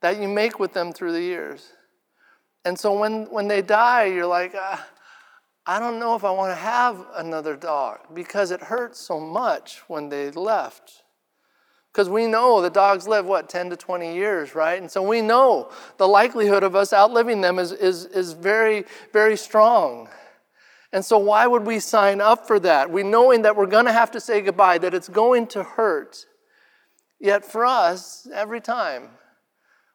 that 0.00 0.20
you 0.20 0.26
make 0.26 0.58
with 0.58 0.72
them 0.72 0.92
through 0.92 1.12
the 1.12 1.22
years. 1.22 1.68
And 2.64 2.76
so 2.76 2.98
when, 2.98 3.26
when 3.26 3.46
they 3.46 3.62
die, 3.62 4.06
you're 4.06 4.26
like, 4.26 4.52
ah, 4.56 4.84
I 5.68 5.80
don't 5.80 5.98
know 5.98 6.14
if 6.14 6.22
I 6.22 6.30
want 6.30 6.52
to 6.52 6.60
have 6.60 7.04
another 7.16 7.56
dog 7.56 7.98
because 8.14 8.52
it 8.52 8.60
hurts 8.60 9.00
so 9.00 9.18
much 9.18 9.82
when 9.88 10.08
they 10.08 10.30
left. 10.30 11.02
Because 11.92 12.08
we 12.08 12.28
know 12.28 12.62
the 12.62 12.70
dogs 12.70 13.08
live, 13.08 13.26
what, 13.26 13.48
10 13.48 13.70
to 13.70 13.76
20 13.76 14.14
years, 14.14 14.54
right? 14.54 14.80
And 14.80 14.88
so 14.88 15.02
we 15.02 15.22
know 15.22 15.72
the 15.96 16.06
likelihood 16.06 16.62
of 16.62 16.76
us 16.76 16.92
outliving 16.92 17.40
them 17.40 17.58
is, 17.58 17.72
is, 17.72 18.04
is 18.04 18.32
very, 18.32 18.84
very 19.12 19.36
strong. 19.36 20.08
And 20.92 21.04
so, 21.04 21.18
why 21.18 21.46
would 21.46 21.66
we 21.66 21.80
sign 21.80 22.20
up 22.20 22.46
for 22.46 22.60
that? 22.60 22.90
We 22.90 23.02
knowing 23.02 23.42
that 23.42 23.56
we're 23.56 23.66
going 23.66 23.86
to 23.86 23.92
have 23.92 24.12
to 24.12 24.20
say 24.20 24.40
goodbye, 24.40 24.78
that 24.78 24.94
it's 24.94 25.08
going 25.08 25.48
to 25.48 25.62
hurt. 25.62 26.26
Yet 27.18 27.44
for 27.44 27.66
us, 27.66 28.28
every 28.32 28.60
time, 28.60 29.08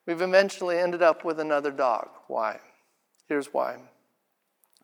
we've 0.06 0.22
eventually 0.22 0.78
ended 0.78 1.02
up 1.02 1.24
with 1.24 1.40
another 1.40 1.72
dog. 1.72 2.10
Why? 2.28 2.60
Here's 3.30 3.54
why 3.54 3.78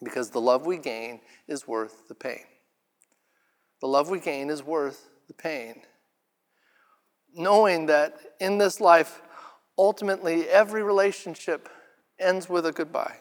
because 0.04 0.30
the 0.30 0.42
love 0.42 0.66
we 0.66 0.78
gain 0.78 1.22
is 1.48 1.68
worth 1.68 2.08
the 2.08 2.16
pain. 2.16 2.44
The 3.82 3.88
love 3.88 4.10
we 4.10 4.20
gain 4.20 4.50
is 4.50 4.64
worth 4.64 5.10
the 5.28 5.34
pain. 5.34 5.82
Knowing 7.36 7.86
that 7.88 8.18
in 8.40 8.58
this 8.58 8.80
life, 8.80 9.22
ultimately, 9.78 10.48
every 10.50 10.82
relationship 10.82 11.70
ends 12.20 12.50
with 12.50 12.66
a 12.66 12.72
goodbye. 12.72 13.18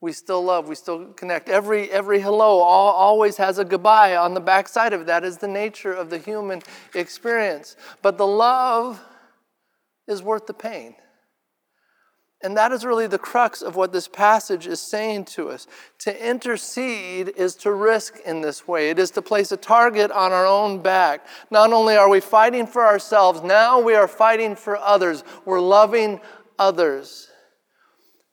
We 0.00 0.12
still 0.12 0.44
love, 0.44 0.68
we 0.68 0.74
still 0.74 1.12
connect. 1.14 1.48
Every, 1.48 1.90
every 1.90 2.20
hello 2.20 2.60
always 2.60 3.38
has 3.38 3.58
a 3.58 3.64
goodbye 3.64 4.14
on 4.16 4.34
the 4.34 4.40
backside 4.40 4.92
of 4.92 5.06
that, 5.06 5.24
is 5.24 5.38
the 5.38 5.48
nature 5.48 5.92
of 5.92 6.10
the 6.10 6.18
human 6.18 6.62
experience. 6.94 7.76
But 8.02 8.18
the 8.18 8.26
love 8.26 9.02
is 10.06 10.22
worth 10.22 10.46
the 10.46 10.54
pain. 10.54 10.96
And 12.42 12.56
that 12.56 12.70
is 12.70 12.84
really 12.84 13.06
the 13.06 13.18
crux 13.18 13.62
of 13.62 13.76
what 13.76 13.92
this 13.92 14.08
passage 14.08 14.66
is 14.66 14.80
saying 14.80 15.24
to 15.24 15.48
us. 15.48 15.66
To 16.00 16.28
intercede 16.28 17.32
is 17.36 17.54
to 17.56 17.72
risk 17.72 18.18
in 18.26 18.42
this 18.42 18.68
way, 18.68 18.90
it 18.90 18.98
is 18.98 19.10
to 19.12 19.22
place 19.22 19.52
a 19.52 19.56
target 19.56 20.10
on 20.10 20.32
our 20.32 20.46
own 20.46 20.82
back. 20.82 21.26
Not 21.50 21.72
only 21.72 21.96
are 21.96 22.10
we 22.10 22.20
fighting 22.20 22.66
for 22.66 22.84
ourselves, 22.84 23.42
now 23.42 23.80
we 23.80 23.94
are 23.94 24.08
fighting 24.08 24.54
for 24.54 24.76
others. 24.76 25.24
We're 25.46 25.60
loving 25.60 26.20
others. 26.58 27.28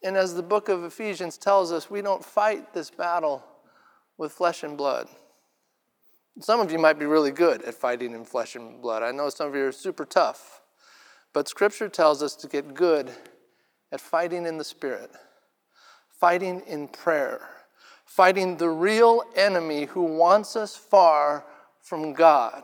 And 0.04 0.18
as 0.18 0.36
the 0.36 0.44
book 0.44 0.68
of 0.68 0.84
Ephesians 0.84 1.38
tells 1.38 1.72
us, 1.72 1.90
we 1.90 2.02
don't 2.02 2.24
fight 2.24 2.74
this 2.74 2.90
battle 2.90 3.42
with 4.18 4.34
flesh 4.34 4.64
and 4.64 4.78
blood. 4.78 5.08
Some 6.42 6.60
of 6.60 6.72
you 6.72 6.78
might 6.78 7.00
be 7.00 7.06
really 7.06 7.32
good 7.32 7.62
at 7.62 7.76
fighting 7.76 8.14
in 8.14 8.26
flesh 8.26 8.56
and 8.56 8.82
blood. 8.82 9.02
I 9.02 9.12
know 9.12 9.30
some 9.30 9.48
of 9.48 9.56
you 9.56 9.66
are 9.66 9.72
super 9.72 10.04
tough. 10.04 10.62
But 11.32 11.48
scripture 11.48 11.88
tells 11.88 12.22
us 12.22 12.36
to 12.38 12.48
get 12.48 12.74
good 12.74 13.12
at 13.94 14.02
fighting 14.02 14.48
in 14.48 14.58
the 14.58 14.64
Spirit, 14.64 15.12
fighting 16.20 16.64
in 16.66 16.88
prayer, 16.88 17.48
fighting 18.06 18.58
the 18.58 18.70
real 18.70 19.22
enemy 19.36 19.86
who 19.86 20.02
wants 20.02 20.56
us 20.56 20.76
far 20.76 21.46
from 21.80 22.12
God. 22.12 22.64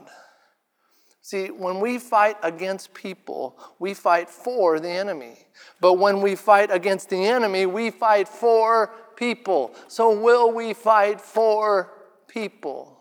See, 1.22 1.52
when 1.52 1.80
we 1.80 2.00
fight 2.00 2.38
against 2.42 2.96
people, 2.96 3.60
we 3.78 3.94
fight 3.94 4.28
for 4.28 4.80
the 4.80 4.90
enemy. 4.90 5.38
But 5.80 5.94
when 5.94 6.22
we 6.22 6.34
fight 6.34 6.72
against 6.72 7.12
the 7.12 7.24
enemy, 7.24 7.68
we 7.68 7.92
fight 7.92 8.28
for 8.28 8.90
people. 9.16 9.76
So, 9.88 10.20
will 10.20 10.52
we 10.52 10.74
fight 10.74 11.22
for 11.22 11.92
people? 12.28 12.98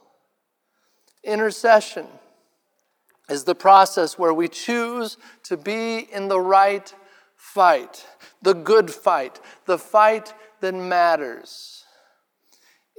Intercession 1.25 2.06
is 3.30 3.44
the 3.44 3.54
process 3.54 4.18
where 4.18 4.35
we 4.35 4.49
choose 4.49 5.16
to 5.44 5.56
be 5.56 6.00
in 6.12 6.28
the 6.28 6.40
right 6.40 6.92
fight, 7.38 8.04
the 8.42 8.52
good 8.52 8.90
fight, 8.90 9.40
the 9.64 9.78
fight 9.78 10.35
that 10.61 10.75
matters. 10.75 11.85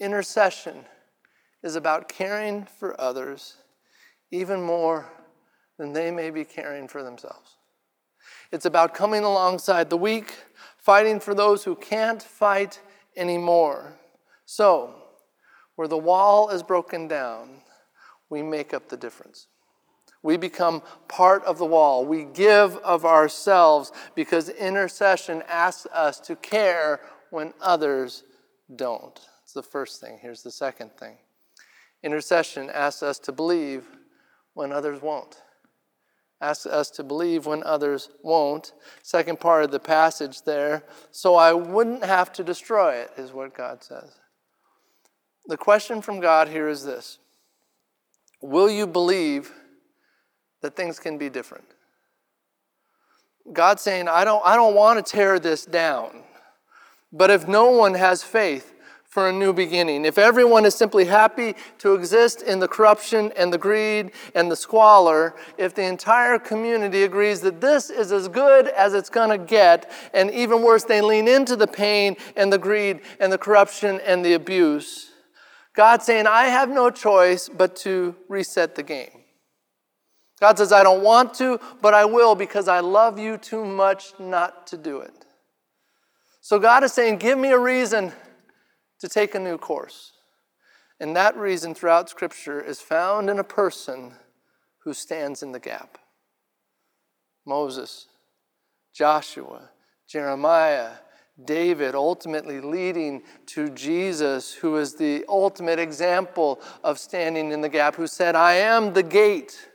Intercession 0.02 0.86
is 1.62 1.76
about 1.76 2.08
caring 2.08 2.66
for 2.66 3.00
others 3.00 3.58
even 4.32 4.62
more 4.62 5.12
than 5.78 5.94
they 5.94 6.10
may 6.10 6.30
be 6.30 6.46
caring 6.46 6.88
for 6.88 7.04
themselves. 7.04 7.58
It's 8.52 8.66
about 8.66 8.94
coming 8.94 9.24
alongside 9.24 9.90
the 9.90 9.98
weak, 9.98 10.34
fighting 10.78 11.20
for 11.20 11.36
those 11.36 11.66
who 11.66 11.76
can't 11.76 12.24
fight 12.24 12.80
anymore. 13.18 13.94
So, 14.46 14.96
where 15.76 15.88
the 15.88 15.98
wall 15.98 16.50
is 16.50 16.64
broken 16.64 17.08
down, 17.08 17.62
we 18.30 18.42
make 18.42 18.74
up 18.74 18.90
the 18.90 18.98
difference. 18.98 19.48
We 20.22 20.38
become 20.38 20.84
part 21.08 21.44
of 21.46 21.58
the 21.58 21.66
wall. 21.66 22.06
We 22.06 22.26
give 22.26 22.76
of 22.78 23.06
ourselves 23.06 23.92
because 24.16 24.50
intercession 24.50 25.44
asks 25.48 25.86
us 25.94 26.20
to 26.22 26.36
care 26.36 27.00
when 27.30 27.54
others 27.62 28.24
don't. 28.76 29.20
It's 29.44 29.54
the 29.54 29.64
first 29.64 30.02
thing. 30.02 30.20
Here's 30.22 30.44
the 30.44 30.52
second 30.52 30.92
thing 31.00 31.18
intercession 32.04 32.70
asks 32.70 33.04
us 33.04 33.20
to 33.20 33.32
believe 33.32 33.86
when 34.54 34.72
others 34.72 35.02
won't. 35.02 35.42
Asks 36.42 36.66
us 36.66 36.90
to 36.92 37.04
believe 37.04 37.46
when 37.46 37.64
others 37.64 38.10
won't. 38.24 38.74
Second 39.04 39.40
part 39.40 39.64
of 39.66 39.72
the 39.72 39.80
passage 39.80 40.44
there. 40.44 40.84
So 41.12 41.36
I 41.36 41.52
wouldn't 41.52 42.06
have 42.06 42.32
to 42.34 42.44
destroy 42.44 42.96
it, 42.96 43.12
is 43.18 43.34
what 43.34 43.54
God 43.54 43.84
says. 43.84 44.20
The 45.48 45.58
question 45.58 46.02
from 46.02 46.20
God 46.20 46.48
here 46.48 46.70
is 46.70 46.84
this 46.84 47.20
Will 48.42 48.70
you 48.70 48.88
believe? 48.88 49.52
That 50.62 50.76
things 50.76 51.00
can 51.00 51.18
be 51.18 51.30
different. 51.30 51.66
God's 53.52 53.82
saying, 53.82 54.08
I 54.08 54.24
don't, 54.24 54.42
I 54.46 54.56
don't 54.56 54.76
want 54.76 55.04
to 55.04 55.12
tear 55.12 55.40
this 55.40 55.66
down. 55.66 56.24
But 57.12 57.32
if 57.32 57.48
no 57.48 57.72
one 57.72 57.96
has 57.96 58.22
faith 58.22 58.74
for 59.06 59.30
a 59.30 59.34
new 59.34 59.54
beginning, 59.54 60.06
if 60.06 60.20
everyone 60.20 60.66
is 60.66 60.76
simply 60.76 61.06
happy 61.06 61.56
to 61.80 61.96
exist 61.96 62.44
in 62.44 62.60
the 62.60 62.68
corruption 62.68 63.32
and 63.36 63.52
the 63.52 63.58
greed 63.58 64.12
and 64.36 64.52
the 64.52 64.56
squalor, 64.56 65.36
if 65.58 65.74
the 65.74 65.84
entire 65.84 66.38
community 66.38 67.04
agrees 67.04 67.42
that 67.42 67.60
this 67.60 67.90
is 67.90 68.12
as 68.12 68.28
good 68.28 68.68
as 68.68 68.94
it's 68.94 69.10
going 69.10 69.30
to 69.30 69.44
get, 69.44 69.92
and 70.14 70.30
even 70.30 70.62
worse, 70.62 70.84
they 70.84 71.02
lean 71.02 71.28
into 71.28 71.56
the 71.56 71.66
pain 71.66 72.16
and 72.36 72.54
the 72.54 72.60
greed 72.60 73.02
and 73.20 73.34
the 73.34 73.38
corruption 73.40 74.00
and 74.06 74.24
the 74.24 74.34
abuse, 74.34 75.10
God's 75.74 76.06
saying, 76.06 76.28
I 76.28 76.46
have 76.46 76.70
no 76.70 76.92
choice 76.92 77.50
but 77.50 77.76
to 77.78 78.16
reset 78.28 78.76
the 78.76 78.84
game. 78.84 79.19
God 80.40 80.58
says, 80.58 80.72
I 80.72 80.84
don't 80.84 81.04
want 81.04 81.34
to, 81.36 81.60
but 81.82 81.94
I 81.94 82.06
will 82.06 82.36
because 82.36 82.68
I 82.68 82.80
love 82.80 83.20
you 83.20 83.38
too 83.38 83.66
much 83.66 84.14
not 84.20 84.68
to 84.68 84.78
do 84.78 85.00
it. 85.00 85.26
So 86.42 86.60
God 86.60 86.84
is 86.84 86.94
saying, 86.94 87.18
Give 87.18 87.38
me 87.38 87.50
a 87.50 87.60
reason 87.60 88.14
to 89.00 89.10
take 89.10 89.36
a 89.36 89.40
new 89.40 89.58
course. 89.58 90.14
And 91.00 91.16
that 91.16 91.38
reason 91.38 91.74
throughout 91.74 92.10
Scripture 92.10 92.62
is 92.62 92.82
found 92.82 93.30
in 93.30 93.40
a 93.40 93.44
person 93.44 94.14
who 94.84 94.94
stands 94.94 95.44
in 95.44 95.52
the 95.52 95.60
gap 95.60 95.98
Moses, 97.46 98.08
Joshua, 98.94 99.70
Jeremiah, 100.08 100.92
David, 101.46 101.96
ultimately 101.96 102.60
leading 102.60 103.24
to 103.48 103.70
Jesus, 103.70 104.54
who 104.54 104.76
is 104.76 104.96
the 104.96 105.26
ultimate 105.30 105.80
example 105.80 106.60
of 106.84 107.00
standing 107.00 107.52
in 107.52 107.62
the 107.62 107.70
gap, 107.70 107.96
who 107.96 108.08
said, 108.08 108.36
I 108.36 108.56
am 108.56 108.94
the 108.94 109.04
gate 109.04 109.69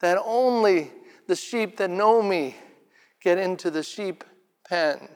that 0.00 0.18
only 0.24 0.92
the 1.26 1.36
sheep 1.36 1.76
that 1.78 1.90
know 1.90 2.22
me 2.22 2.56
get 3.22 3.38
into 3.38 3.70
the 3.70 3.82
sheep 3.82 4.24
pen. 4.68 5.08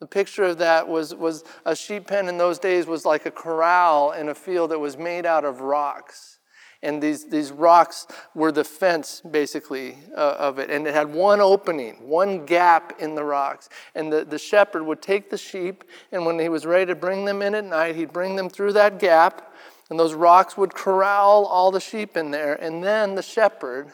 The 0.00 0.06
picture 0.06 0.44
of 0.44 0.58
that 0.58 0.88
was, 0.88 1.14
was 1.14 1.44
a 1.64 1.74
sheep 1.74 2.06
pen 2.06 2.28
in 2.28 2.36
those 2.38 2.58
days 2.58 2.86
was 2.86 3.04
like 3.04 3.26
a 3.26 3.30
corral 3.30 4.12
in 4.12 4.28
a 4.28 4.34
field 4.34 4.70
that 4.70 4.78
was 4.78 4.96
made 4.96 5.24
out 5.24 5.44
of 5.44 5.60
rocks. 5.60 6.38
And 6.82 7.02
these, 7.02 7.28
these 7.28 7.50
rocks 7.50 8.06
were 8.34 8.52
the 8.52 8.62
fence, 8.62 9.22
basically, 9.28 9.96
uh, 10.14 10.36
of 10.38 10.58
it. 10.58 10.70
And 10.70 10.86
it 10.86 10.92
had 10.94 11.12
one 11.12 11.40
opening, 11.40 11.94
one 12.06 12.44
gap 12.44 13.00
in 13.00 13.14
the 13.14 13.24
rocks. 13.24 13.70
And 13.94 14.12
the, 14.12 14.24
the 14.24 14.38
shepherd 14.38 14.82
would 14.84 15.00
take 15.00 15.30
the 15.30 15.38
sheep, 15.38 15.84
and 16.12 16.26
when 16.26 16.38
he 16.38 16.50
was 16.50 16.66
ready 16.66 16.86
to 16.86 16.94
bring 16.94 17.24
them 17.24 17.40
in 17.40 17.54
at 17.54 17.64
night, 17.64 17.96
he'd 17.96 18.12
bring 18.12 18.36
them 18.36 18.50
through 18.50 18.74
that 18.74 18.98
gap 18.98 19.54
and 19.88 19.98
those 19.98 20.14
rocks 20.14 20.56
would 20.56 20.74
corral 20.74 21.46
all 21.46 21.70
the 21.70 21.80
sheep 21.80 22.16
in 22.16 22.30
there. 22.30 22.54
And 22.54 22.82
then 22.82 23.14
the 23.14 23.22
shepherd 23.22 23.92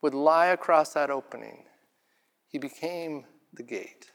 would 0.00 0.14
lie 0.14 0.46
across 0.46 0.92
that 0.92 1.10
opening. 1.10 1.64
He 2.48 2.58
became 2.58 3.24
the 3.52 3.62
gate. 3.62 4.10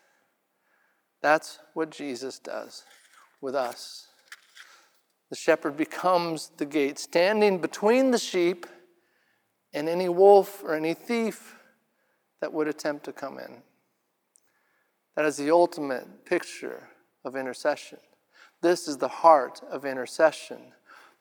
That's 1.21 1.59
what 1.73 1.89
Jesus 1.89 2.39
does 2.39 2.83
with 3.41 3.55
us. 3.55 4.07
The 5.29 5.35
shepherd 5.35 5.75
becomes 5.75 6.51
the 6.57 6.65
gate, 6.65 6.99
standing 6.99 7.59
between 7.59 8.11
the 8.11 8.17
sheep 8.17 8.65
and 9.73 9.89
any 9.89 10.07
wolf 10.07 10.63
or 10.63 10.73
any 10.73 10.93
thief 10.93 11.55
that 12.39 12.53
would 12.53 12.67
attempt 12.67 13.03
to 13.05 13.11
come 13.11 13.39
in. 13.39 13.61
That 15.15 15.25
is 15.25 15.35
the 15.35 15.51
ultimate 15.51 16.25
picture 16.25 16.87
of 17.25 17.35
intercession. 17.35 17.97
This 18.61 18.87
is 18.87 18.97
the 18.97 19.07
heart 19.07 19.61
of 19.69 19.85
intercession 19.85 20.73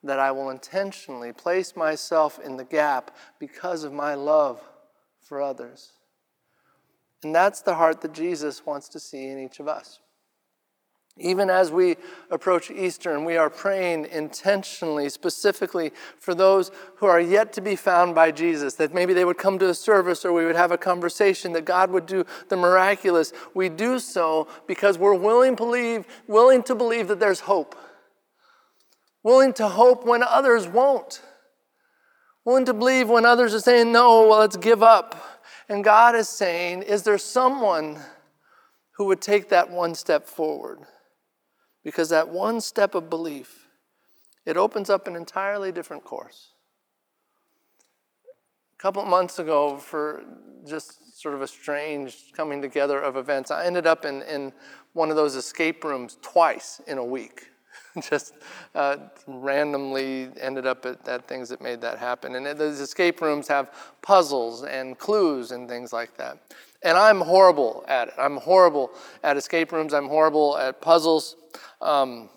that 0.02 0.18
I 0.18 0.30
will 0.30 0.50
intentionally 0.50 1.32
place 1.32 1.76
myself 1.76 2.38
in 2.38 2.56
the 2.56 2.64
gap 2.64 3.16
because 3.38 3.84
of 3.84 3.92
my 3.92 4.14
love 4.14 4.60
for 5.20 5.42
others. 5.42 5.92
And 7.22 7.34
that's 7.34 7.60
the 7.60 7.74
heart 7.74 8.00
that 8.02 8.12
Jesus 8.12 8.64
wants 8.64 8.88
to 8.90 9.00
see 9.00 9.26
in 9.26 9.38
each 9.38 9.58
of 9.58 9.68
us. 9.68 10.00
Even 11.18 11.48
as 11.48 11.70
we 11.70 11.96
approach 12.30 12.70
Easter 12.70 13.14
and 13.14 13.24
we 13.24 13.38
are 13.38 13.48
praying 13.48 14.04
intentionally, 14.06 15.08
specifically 15.08 15.90
for 16.18 16.34
those 16.34 16.70
who 16.96 17.06
are 17.06 17.20
yet 17.20 17.54
to 17.54 17.62
be 17.62 17.74
found 17.74 18.14
by 18.14 18.30
Jesus, 18.30 18.74
that 18.74 18.92
maybe 18.92 19.14
they 19.14 19.24
would 19.24 19.38
come 19.38 19.58
to 19.58 19.70
a 19.70 19.74
service 19.74 20.26
or 20.26 20.32
we 20.34 20.44
would 20.44 20.56
have 20.56 20.72
a 20.72 20.78
conversation, 20.78 21.54
that 21.54 21.64
God 21.64 21.90
would 21.90 22.04
do 22.04 22.26
the 22.48 22.56
miraculous, 22.56 23.32
we 23.54 23.70
do 23.70 23.98
so 23.98 24.46
because 24.66 24.98
we're 24.98 25.14
willing, 25.14 25.54
believe, 25.54 26.04
willing 26.26 26.62
to 26.64 26.74
believe 26.74 27.08
that 27.08 27.18
there's 27.18 27.40
hope. 27.40 27.74
Willing 29.22 29.54
to 29.54 29.68
hope 29.68 30.04
when 30.04 30.22
others 30.22 30.68
won't. 30.68 31.22
Willing 32.44 32.66
to 32.66 32.74
believe 32.74 33.08
when 33.08 33.24
others 33.24 33.54
are 33.54 33.60
saying, 33.60 33.90
no, 33.90 34.28
well, 34.28 34.40
let's 34.40 34.58
give 34.58 34.82
up. 34.82 35.40
And 35.68 35.82
God 35.82 36.14
is 36.14 36.28
saying, 36.28 36.82
is 36.82 37.04
there 37.04 37.18
someone 37.18 37.98
who 38.92 39.06
would 39.06 39.22
take 39.22 39.48
that 39.48 39.70
one 39.70 39.94
step 39.94 40.26
forward? 40.26 40.80
Because 41.86 42.08
that 42.08 42.30
one 42.30 42.60
step 42.60 42.96
of 42.96 43.08
belief, 43.08 43.68
it 44.44 44.56
opens 44.56 44.90
up 44.90 45.06
an 45.06 45.14
entirely 45.14 45.70
different 45.70 46.02
course. 46.02 46.48
A 48.76 48.82
couple 48.82 49.04
months 49.04 49.38
ago, 49.38 49.76
for 49.76 50.24
just 50.66 51.16
sort 51.16 51.36
of 51.36 51.42
a 51.42 51.46
strange 51.46 52.32
coming 52.32 52.60
together 52.60 53.00
of 53.00 53.16
events, 53.16 53.52
I 53.52 53.66
ended 53.66 53.86
up 53.86 54.04
in, 54.04 54.22
in 54.22 54.52
one 54.94 55.10
of 55.10 55.16
those 55.16 55.36
escape 55.36 55.84
rooms 55.84 56.18
twice 56.22 56.80
in 56.88 56.98
a 56.98 57.04
week. 57.04 57.50
just 58.10 58.34
uh, 58.74 58.96
randomly 59.28 60.30
ended 60.40 60.66
up 60.66 60.84
at, 60.86 61.06
at, 61.06 61.28
things 61.28 61.48
that 61.50 61.60
made 61.60 61.80
that 61.82 61.98
happen. 61.98 62.34
And 62.34 62.58
those 62.58 62.80
escape 62.80 63.20
rooms 63.20 63.46
have 63.46 63.70
puzzles 64.02 64.64
and 64.64 64.98
clues 64.98 65.52
and 65.52 65.68
things 65.68 65.92
like 65.92 66.16
that. 66.16 66.38
And 66.86 66.96
I'm 66.96 67.20
horrible 67.20 67.84
at 67.88 68.06
it. 68.08 68.14
I'm 68.16 68.36
horrible 68.36 68.92
at 69.24 69.36
escape 69.36 69.72
rooms. 69.72 69.92
I'm 69.92 70.06
horrible 70.06 70.56
at 70.56 70.80
puzzles. 70.80 71.34
Um, 71.80 72.30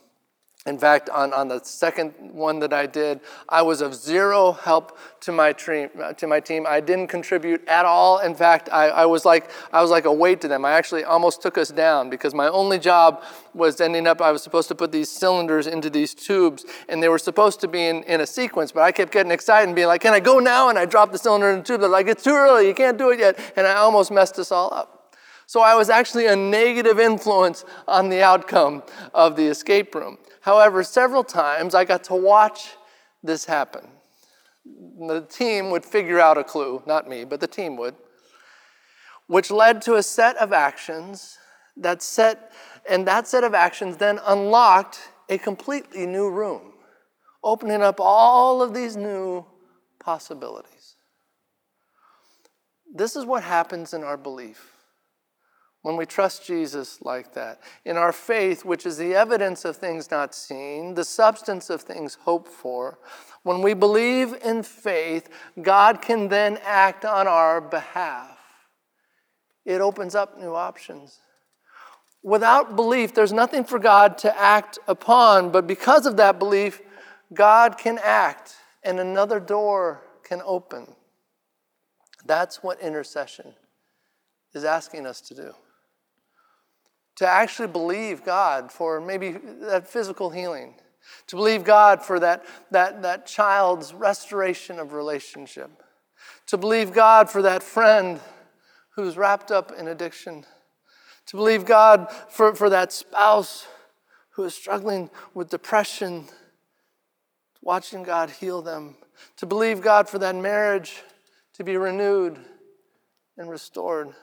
in 0.69 0.77
fact, 0.77 1.09
on, 1.09 1.33
on 1.33 1.47
the 1.47 1.59
second 1.63 2.13
one 2.31 2.59
that 2.59 2.73
I 2.73 2.85
did, 2.85 3.21
I 3.49 3.63
was 3.63 3.81
of 3.81 3.95
zero 3.95 4.51
help 4.51 4.97
to 5.21 5.31
my, 5.31 5.51
team, 5.51 5.89
to 6.15 6.27
my 6.27 6.39
team. 6.39 6.67
I 6.69 6.79
didn't 6.79 7.07
contribute 7.07 7.67
at 7.67 7.85
all. 7.85 8.19
In 8.19 8.35
fact, 8.35 8.69
I, 8.71 8.89
I, 8.89 9.05
was 9.07 9.25
like, 9.25 9.49
I 9.73 9.81
was 9.81 9.89
like 9.89 10.05
a 10.05 10.13
weight 10.13 10.41
to 10.41 10.47
them. 10.47 10.63
I 10.65 10.73
actually 10.73 11.03
almost 11.03 11.41
took 11.41 11.57
us 11.57 11.69
down 11.69 12.11
because 12.11 12.35
my 12.35 12.47
only 12.49 12.77
job 12.77 13.23
was 13.55 13.81
ending 13.81 14.05
up, 14.05 14.21
I 14.21 14.31
was 14.31 14.43
supposed 14.43 14.67
to 14.67 14.75
put 14.75 14.91
these 14.91 15.09
cylinders 15.09 15.65
into 15.65 15.89
these 15.89 16.13
tubes, 16.13 16.65
and 16.87 17.01
they 17.01 17.09
were 17.09 17.17
supposed 17.17 17.59
to 17.61 17.67
be 17.67 17.87
in, 17.87 18.03
in 18.03 18.21
a 18.21 18.27
sequence, 18.27 18.71
but 18.71 18.83
I 18.83 18.91
kept 18.91 19.11
getting 19.11 19.31
excited 19.31 19.67
and 19.67 19.75
being 19.75 19.87
like, 19.87 20.01
Can 20.01 20.13
I 20.13 20.19
go 20.19 20.37
now? 20.37 20.69
And 20.69 20.77
I 20.77 20.85
dropped 20.85 21.13
the 21.13 21.17
cylinder 21.17 21.49
in 21.49 21.59
the 21.59 21.63
tube. 21.63 21.81
They're 21.81 21.89
like, 21.89 22.07
It's 22.07 22.23
too 22.23 22.35
early. 22.35 22.67
You 22.67 22.75
can't 22.75 22.97
do 22.97 23.09
it 23.09 23.19
yet. 23.19 23.39
And 23.55 23.65
I 23.65 23.73
almost 23.73 24.11
messed 24.11 24.37
us 24.37 24.51
all 24.51 24.71
up. 24.71 24.99
So 25.49 25.61
I 25.61 25.73
was 25.73 25.89
actually 25.89 26.27
a 26.27 26.35
negative 26.35 26.99
influence 26.99 27.65
on 27.87 28.09
the 28.09 28.21
outcome 28.21 28.83
of 29.15 29.35
the 29.35 29.47
escape 29.47 29.95
room. 29.95 30.19
However, 30.49 30.81
several 30.81 31.23
times 31.23 31.75
I 31.75 31.85
got 31.85 32.05
to 32.05 32.15
watch 32.15 32.71
this 33.21 33.45
happen. 33.45 33.87
The 34.65 35.21
team 35.29 35.69
would 35.69 35.85
figure 35.85 36.19
out 36.19 36.39
a 36.39 36.43
clue, 36.43 36.81
not 36.87 37.07
me, 37.07 37.23
but 37.23 37.39
the 37.39 37.45
team 37.45 37.77
would, 37.77 37.93
which 39.27 39.51
led 39.51 39.79
to 39.83 39.93
a 39.93 40.01
set 40.01 40.35
of 40.37 40.51
actions 40.51 41.37
that 41.77 42.01
set, 42.01 42.51
and 42.89 43.07
that 43.07 43.27
set 43.27 43.43
of 43.43 43.53
actions 43.53 43.97
then 43.97 44.19
unlocked 44.25 45.11
a 45.29 45.37
completely 45.37 46.07
new 46.07 46.31
room, 46.31 46.73
opening 47.43 47.83
up 47.83 47.99
all 47.99 48.63
of 48.63 48.73
these 48.73 48.97
new 48.97 49.45
possibilities. 49.99 50.95
This 52.91 53.15
is 53.15 53.23
what 53.23 53.43
happens 53.43 53.93
in 53.93 54.03
our 54.03 54.17
belief 54.17 54.78
when 55.81 55.95
we 55.95 56.05
trust 56.05 56.45
Jesus 56.45 57.01
like 57.01 57.33
that. 57.33 57.61
In 57.85 57.95
our 57.95 58.11
faith, 58.11 58.65
which 58.65 58.85
is 58.85 58.97
the 58.97 59.15
evidence 59.15 59.63
of 59.63 59.77
things 59.77 60.11
not 60.11 60.35
seen, 60.35 60.93
the 60.93 61.05
substance 61.05 61.69
of 61.69 61.81
things 61.81 62.17
hoped 62.21 62.49
for, 62.49 62.99
when 63.43 63.61
we 63.61 63.73
believe 63.73 64.35
in 64.43 64.63
faith, 64.63 65.29
God 65.61 66.01
can 66.01 66.27
then 66.27 66.59
act 66.65 67.05
on 67.05 67.27
our 67.27 67.61
behalf. 67.61 68.37
It 69.65 69.79
opens 69.79 70.15
up 70.15 70.37
new 70.37 70.53
options. 70.53 71.19
Without 72.21 72.75
belief, 72.75 73.13
there's 73.13 73.31
nothing 73.31 73.63
for 73.63 73.79
God 73.79 74.17
to 74.19 74.37
act 74.37 74.77
upon, 74.87 75.51
but 75.51 75.65
because 75.65 76.05
of 76.05 76.17
that 76.17 76.37
belief, 76.37 76.81
God 77.33 77.77
can 77.77 77.97
act 78.03 78.55
and 78.83 78.99
another 78.99 79.39
door 79.39 80.03
can 80.23 80.41
open. 80.43 80.95
That's 82.25 82.61
what 82.61 82.81
intercession 82.81 83.53
is 84.53 84.65
asking 84.65 85.05
us 85.05 85.21
to 85.21 85.35
do 85.35 85.53
to 87.19 87.27
actually 87.27 87.67
believe 87.67 88.23
God 88.23 88.71
for 88.71 89.01
maybe 89.01 89.31
that 89.31 89.89
physical 89.89 90.29
healing, 90.29 90.75
to 91.27 91.35
believe 91.35 91.65
God 91.65 92.01
for 92.01 92.17
that, 92.17 92.45
that, 92.71 93.01
that 93.01 93.25
child's 93.25 93.93
restoration 93.93 94.79
of 94.79 94.93
relationship, 94.93 95.69
to 96.47 96.57
believe 96.57 96.93
God 96.93 97.29
for 97.29 97.41
that 97.41 97.61
friend 97.61 98.21
who's 98.95 99.17
wrapped 99.17 99.51
up 99.51 99.73
in 99.77 99.89
addiction, 99.89 100.45
to 101.25 101.35
believe 101.35 101.65
God 101.65 102.09
for, 102.29 102.55
for 102.55 102.69
that 102.69 102.93
spouse 102.93 103.67
who 104.29 104.45
is 104.45 104.55
struggling 104.55 105.09
with 105.33 105.49
depression, 105.49 106.23
watching 107.61 108.01
God 108.01 108.29
heal 108.29 108.61
them, 108.61 108.95
to 109.35 109.45
believe 109.45 109.81
God 109.81 110.07
for 110.07 110.19
that 110.19 110.37
marriage 110.37 111.01
to 111.55 111.65
be 111.65 111.75
renewed 111.75 112.39
and 113.37 113.49
restored. 113.49 114.13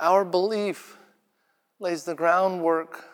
Our 0.00 0.24
belief 0.24 0.96
lays 1.82 2.04
the 2.04 2.14
groundwork 2.14 3.06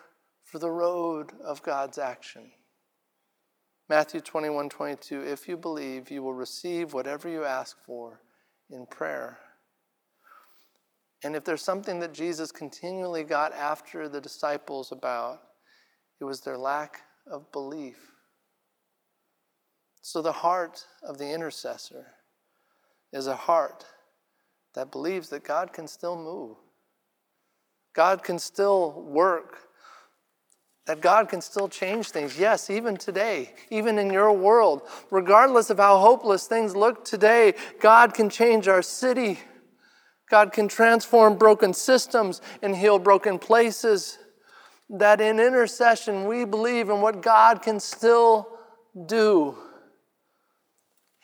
for 0.43 0.59
the 0.59 0.69
road 0.69 1.31
of 1.43 1.63
God's 1.63 1.97
action. 1.97 2.51
Matthew 3.89 4.21
21 4.21 4.69
22, 4.69 5.23
if 5.23 5.47
you 5.47 5.57
believe, 5.57 6.11
you 6.11 6.21
will 6.21 6.35
receive 6.35 6.93
whatever 6.93 7.27
you 7.27 7.43
ask 7.43 7.75
for 7.83 8.21
in 8.69 8.85
prayer. 8.85 9.39
And 11.23 11.35
if 11.35 11.43
there's 11.43 11.63
something 11.63 11.99
that 12.01 12.13
Jesus 12.13 12.51
continually 12.51 13.23
got 13.23 13.53
after 13.53 14.07
the 14.07 14.21
disciples 14.21 14.91
about, 14.91 15.39
it 16.21 16.25
was 16.25 16.41
their 16.41 16.57
lack 16.57 17.01
of 17.25 17.51
belief. 17.51 17.97
So 20.03 20.21
the 20.21 20.31
heart 20.31 20.85
of 21.01 21.17
the 21.17 21.33
intercessor 21.33 22.05
is 23.11 23.25
a 23.25 23.35
heart 23.35 23.83
that 24.75 24.91
believes 24.91 25.29
that 25.29 25.43
God 25.43 25.73
can 25.73 25.87
still 25.87 26.15
move 26.15 26.57
God 27.93 28.23
can 28.23 28.39
still 28.39 29.01
work, 29.01 29.57
that 30.85 31.01
God 31.01 31.29
can 31.29 31.41
still 31.41 31.67
change 31.67 32.09
things. 32.09 32.39
Yes, 32.39 32.69
even 32.69 32.97
today, 32.97 33.53
even 33.69 33.97
in 33.97 34.11
your 34.11 34.31
world, 34.31 34.81
regardless 35.11 35.69
of 35.69 35.77
how 35.77 35.97
hopeless 35.99 36.47
things 36.47 36.75
look 36.75 37.05
today, 37.05 37.53
God 37.79 38.13
can 38.13 38.29
change 38.29 38.67
our 38.67 38.81
city. 38.81 39.39
God 40.29 40.51
can 40.53 40.67
transform 40.67 41.37
broken 41.37 41.73
systems 41.73 42.41
and 42.61 42.75
heal 42.75 42.99
broken 42.99 43.39
places. 43.39 44.19
That 44.89 45.21
in 45.21 45.39
intercession, 45.39 46.25
we 46.25 46.45
believe 46.45 46.89
in 46.89 47.01
what 47.01 47.21
God 47.21 47.61
can 47.61 47.79
still 47.79 48.47
do 49.05 49.55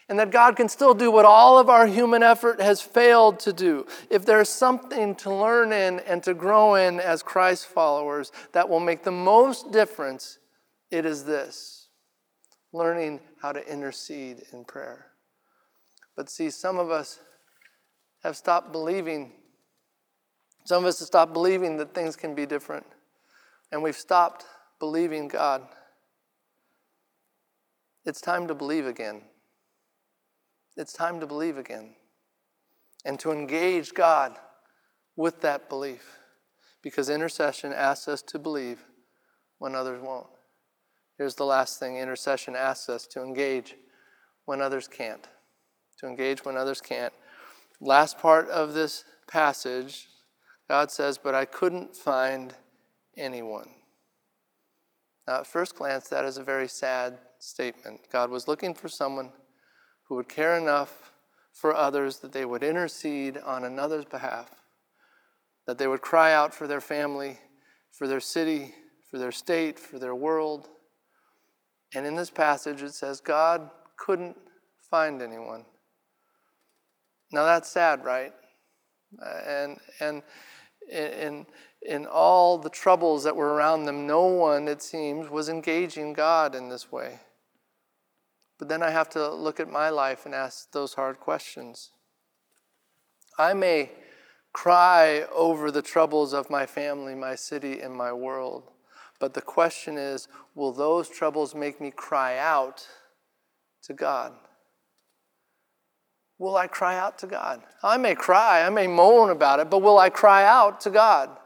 and 0.07 0.19
that 0.19 0.31
God 0.31 0.55
can 0.55 0.69
still 0.69 0.93
do 0.93 1.09
what 1.09 1.25
all 1.25 1.57
of 1.57 1.69
our 1.69 1.87
human 1.87 2.21
effort 2.21 2.61
has 2.61 2.81
failed 2.81 3.39
to 3.41 3.51
do. 3.51 3.87
If 4.09 4.25
there's 4.25 4.49
something 4.49 5.15
to 5.15 5.33
learn 5.33 5.73
in 5.73 5.99
and 6.01 6.21
to 6.23 6.33
grow 6.33 6.75
in 6.75 6.99
as 6.99 7.23
Christ 7.23 7.65
followers 7.65 8.31
that 8.51 8.69
will 8.69 8.79
make 8.79 9.03
the 9.03 9.11
most 9.11 9.71
difference, 9.71 10.37
it 10.91 11.05
is 11.05 11.25
this 11.25 11.89
learning 12.71 13.21
how 13.41 13.51
to 13.51 13.71
intercede 13.71 14.43
in 14.51 14.63
prayer. 14.65 15.07
But 16.15 16.29
see, 16.29 16.49
some 16.49 16.77
of 16.77 16.91
us 16.91 17.19
have 18.23 18.37
stopped 18.37 18.71
believing. 18.71 19.31
Some 20.65 20.83
of 20.83 20.89
us 20.89 20.99
have 20.99 21.07
stopped 21.07 21.33
believing 21.33 21.77
that 21.77 21.93
things 21.93 22.15
can 22.15 22.35
be 22.35 22.45
different. 22.45 22.85
And 23.71 23.81
we've 23.81 23.95
stopped 23.95 24.45
believing 24.79 25.27
God. 25.27 25.63
It's 28.05 28.21
time 28.21 28.47
to 28.47 28.55
believe 28.55 28.85
again. 28.85 29.21
It's 30.77 30.93
time 30.93 31.19
to 31.19 31.27
believe 31.27 31.57
again 31.57 31.95
and 33.05 33.19
to 33.19 33.31
engage 33.31 33.93
God 33.93 34.38
with 35.15 35.41
that 35.41 35.69
belief 35.69 36.17
because 36.81 37.09
intercession 37.09 37.71
asks 37.71 38.07
us 38.07 38.21
to 38.23 38.39
believe 38.39 38.83
when 39.57 39.75
others 39.75 40.01
won't. 40.01 40.27
Here's 41.17 41.35
the 41.35 41.45
last 41.45 41.79
thing 41.79 41.97
intercession 41.97 42.55
asks 42.55 42.89
us 42.89 43.07
to 43.07 43.23
engage 43.23 43.75
when 44.45 44.61
others 44.61 44.88
can't. 44.88 45.27
To 45.99 46.07
engage 46.07 46.43
when 46.43 46.57
others 46.57 46.81
can't. 46.81 47.13
Last 47.79 48.19
part 48.19 48.49
of 48.49 48.73
this 48.73 49.05
passage, 49.27 50.07
God 50.67 50.91
says, 50.91 51.17
But 51.17 51.35
I 51.35 51.45
couldn't 51.45 51.95
find 51.95 52.53
anyone. 53.17 53.69
Now, 55.27 55.39
at 55.39 55.47
first 55.47 55.75
glance, 55.75 56.09
that 56.09 56.25
is 56.25 56.38
a 56.38 56.43
very 56.43 56.67
sad 56.67 57.17
statement. 57.39 58.01
God 58.11 58.29
was 58.29 58.47
looking 58.47 58.73
for 58.73 58.89
someone 58.89 59.31
who 60.07 60.15
would 60.15 60.29
care 60.29 60.57
enough 60.57 61.11
for 61.51 61.75
others 61.75 62.19
that 62.19 62.31
they 62.31 62.45
would 62.45 62.63
intercede 62.63 63.37
on 63.37 63.63
another's 63.63 64.05
behalf, 64.05 64.49
that 65.65 65.77
they 65.77 65.87
would 65.87 66.01
cry 66.01 66.33
out 66.33 66.53
for 66.53 66.67
their 66.67 66.81
family, 66.81 67.39
for 67.91 68.07
their 68.07 68.19
city, 68.19 68.73
for 69.09 69.17
their 69.17 69.31
state, 69.31 69.79
for 69.79 69.97
their 69.99 70.15
world. 70.15 70.67
And 71.95 72.05
in 72.05 72.15
this 72.15 72.29
passage, 72.29 72.81
it 72.81 72.93
says 72.93 73.21
God 73.21 73.69
couldn't 73.97 74.35
find 74.89 75.21
anyone. 75.21 75.65
Now 77.31 77.45
that's 77.45 77.69
sad, 77.69 78.03
right? 78.03 78.33
And, 79.47 79.77
and 79.99 80.21
in, 80.91 81.45
in 81.81 82.05
all 82.05 82.57
the 82.57 82.69
troubles 82.69 83.23
that 83.23 83.35
were 83.35 83.53
around 83.53 83.85
them, 83.85 84.05
no 84.05 84.25
one, 84.25 84.67
it 84.67 84.81
seems, 84.81 85.29
was 85.29 85.49
engaging 85.49 86.13
God 86.13 86.53
in 86.53 86.69
this 86.69 86.91
way. 86.91 87.19
But 88.57 88.69
then 88.69 88.81
I 88.81 88.89
have 88.91 89.09
to 89.11 89.33
look 89.33 89.59
at 89.59 89.69
my 89.69 89.89
life 89.89 90.25
and 90.25 90.33
ask 90.33 90.71
those 90.71 90.93
hard 90.93 91.19
questions. 91.19 91.91
I 93.37 93.53
may 93.53 93.91
cry 94.53 95.25
over 95.33 95.71
the 95.71 95.81
troubles 95.81 96.33
of 96.33 96.49
my 96.49 96.65
family, 96.65 97.15
my 97.15 97.35
city, 97.35 97.81
and 97.81 97.93
my 97.93 98.13
world. 98.13 98.71
But 99.19 99.33
the 99.33 99.41
question 99.41 99.97
is 99.97 100.27
will 100.55 100.71
those 100.71 101.09
troubles 101.09 101.53
make 101.53 101.81
me 101.81 101.91
cry 101.91 102.37
out 102.37 102.87
to 103.83 103.93
God? 103.93 104.33
Will 106.37 106.57
I 106.57 106.67
cry 106.67 106.97
out 106.97 107.17
to 107.19 107.27
God? 107.27 107.61
I 107.81 107.97
may 107.97 108.15
cry, 108.15 108.65
I 108.65 108.69
may 108.69 108.87
moan 108.87 109.29
about 109.29 109.59
it, 109.59 109.69
but 109.69 109.81
will 109.81 109.97
I 109.97 110.09
cry 110.09 110.45
out 110.45 110.81
to 110.81 110.89
God? 110.89 111.37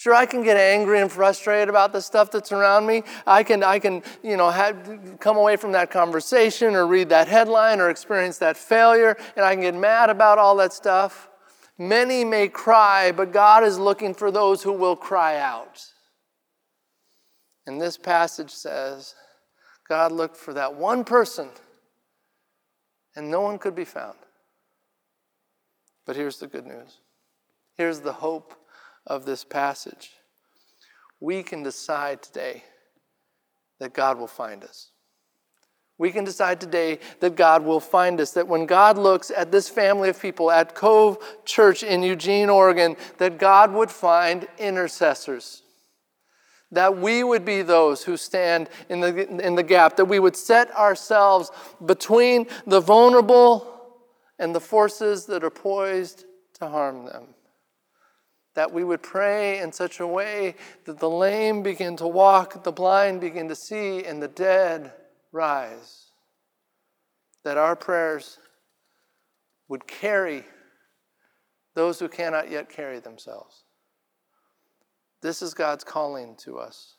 Sure, 0.00 0.14
I 0.14 0.24
can 0.24 0.42
get 0.42 0.56
angry 0.56 0.98
and 0.98 1.12
frustrated 1.12 1.68
about 1.68 1.92
the 1.92 2.00
stuff 2.00 2.30
that's 2.30 2.52
around 2.52 2.86
me. 2.86 3.02
I 3.26 3.42
can, 3.42 3.62
I 3.62 3.78
can, 3.78 4.02
you 4.22 4.38
know, 4.38 4.48
have, 4.48 5.18
come 5.20 5.36
away 5.36 5.56
from 5.56 5.72
that 5.72 5.90
conversation 5.90 6.74
or 6.74 6.86
read 6.86 7.10
that 7.10 7.28
headline 7.28 7.80
or 7.80 7.90
experience 7.90 8.38
that 8.38 8.56
failure, 8.56 9.14
and 9.36 9.44
I 9.44 9.52
can 9.52 9.60
get 9.60 9.74
mad 9.74 10.08
about 10.08 10.38
all 10.38 10.56
that 10.56 10.72
stuff. 10.72 11.28
Many 11.76 12.24
may 12.24 12.48
cry, 12.48 13.12
but 13.12 13.30
God 13.30 13.62
is 13.62 13.78
looking 13.78 14.14
for 14.14 14.30
those 14.30 14.62
who 14.62 14.72
will 14.72 14.96
cry 14.96 15.36
out. 15.36 15.84
And 17.66 17.78
this 17.78 17.98
passage 17.98 18.52
says, 18.52 19.14
God 19.86 20.12
looked 20.12 20.38
for 20.38 20.54
that 20.54 20.76
one 20.76 21.04
person 21.04 21.50
and 23.14 23.30
no 23.30 23.42
one 23.42 23.58
could 23.58 23.74
be 23.74 23.84
found. 23.84 24.16
But 26.06 26.16
here's 26.16 26.38
the 26.38 26.46
good 26.46 26.64
news. 26.64 27.00
Here's 27.76 28.00
the 28.00 28.14
hope 28.14 28.54
of 29.10 29.26
this 29.26 29.44
passage. 29.44 30.12
We 31.20 31.42
can 31.42 31.62
decide 31.62 32.22
today 32.22 32.64
that 33.80 33.92
God 33.92 34.18
will 34.18 34.26
find 34.26 34.64
us. 34.64 34.90
We 35.98 36.12
can 36.12 36.24
decide 36.24 36.60
today 36.60 36.98
that 37.18 37.36
God 37.36 37.62
will 37.62 37.80
find 37.80 38.20
us, 38.20 38.30
that 38.30 38.48
when 38.48 38.64
God 38.64 38.96
looks 38.96 39.30
at 39.30 39.52
this 39.52 39.68
family 39.68 40.08
of 40.08 40.20
people 40.20 40.50
at 40.50 40.74
Cove 40.74 41.18
Church 41.44 41.82
in 41.82 42.02
Eugene, 42.02 42.48
Oregon, 42.48 42.96
that 43.18 43.38
God 43.38 43.74
would 43.74 43.90
find 43.90 44.48
intercessors 44.56 45.62
that 46.72 46.96
we 46.96 47.24
would 47.24 47.44
be 47.44 47.62
those 47.62 48.04
who 48.04 48.16
stand 48.16 48.68
in 48.88 49.00
the, 49.00 49.28
in 49.44 49.54
the 49.56 49.62
gap, 49.62 49.96
that 49.96 50.04
we 50.04 50.18
would 50.18 50.36
set 50.36 50.70
ourselves 50.76 51.50
between 51.84 52.46
the 52.66 52.80
vulnerable 52.80 53.66
and 54.38 54.54
the 54.54 54.60
forces 54.60 55.26
that 55.26 55.42
are 55.42 55.50
poised 55.50 56.24
to 56.54 56.68
harm 56.68 57.06
them. 57.06 57.24
That 58.54 58.72
we 58.72 58.82
would 58.84 59.02
pray 59.02 59.60
in 59.60 59.72
such 59.72 60.00
a 60.00 60.06
way 60.06 60.56
that 60.84 60.98
the 60.98 61.10
lame 61.10 61.62
begin 61.62 61.96
to 61.96 62.06
walk, 62.06 62.64
the 62.64 62.72
blind 62.72 63.20
begin 63.20 63.48
to 63.48 63.54
see, 63.54 64.04
and 64.04 64.22
the 64.22 64.28
dead 64.28 64.92
rise. 65.32 66.10
That 67.44 67.56
our 67.56 67.76
prayers 67.76 68.38
would 69.68 69.86
carry 69.86 70.44
those 71.74 72.00
who 72.00 72.08
cannot 72.08 72.50
yet 72.50 72.68
carry 72.68 72.98
themselves. 72.98 73.64
This 75.22 75.42
is 75.42 75.54
God's 75.54 75.84
calling 75.84 76.36
to 76.44 76.58
us. 76.58 76.96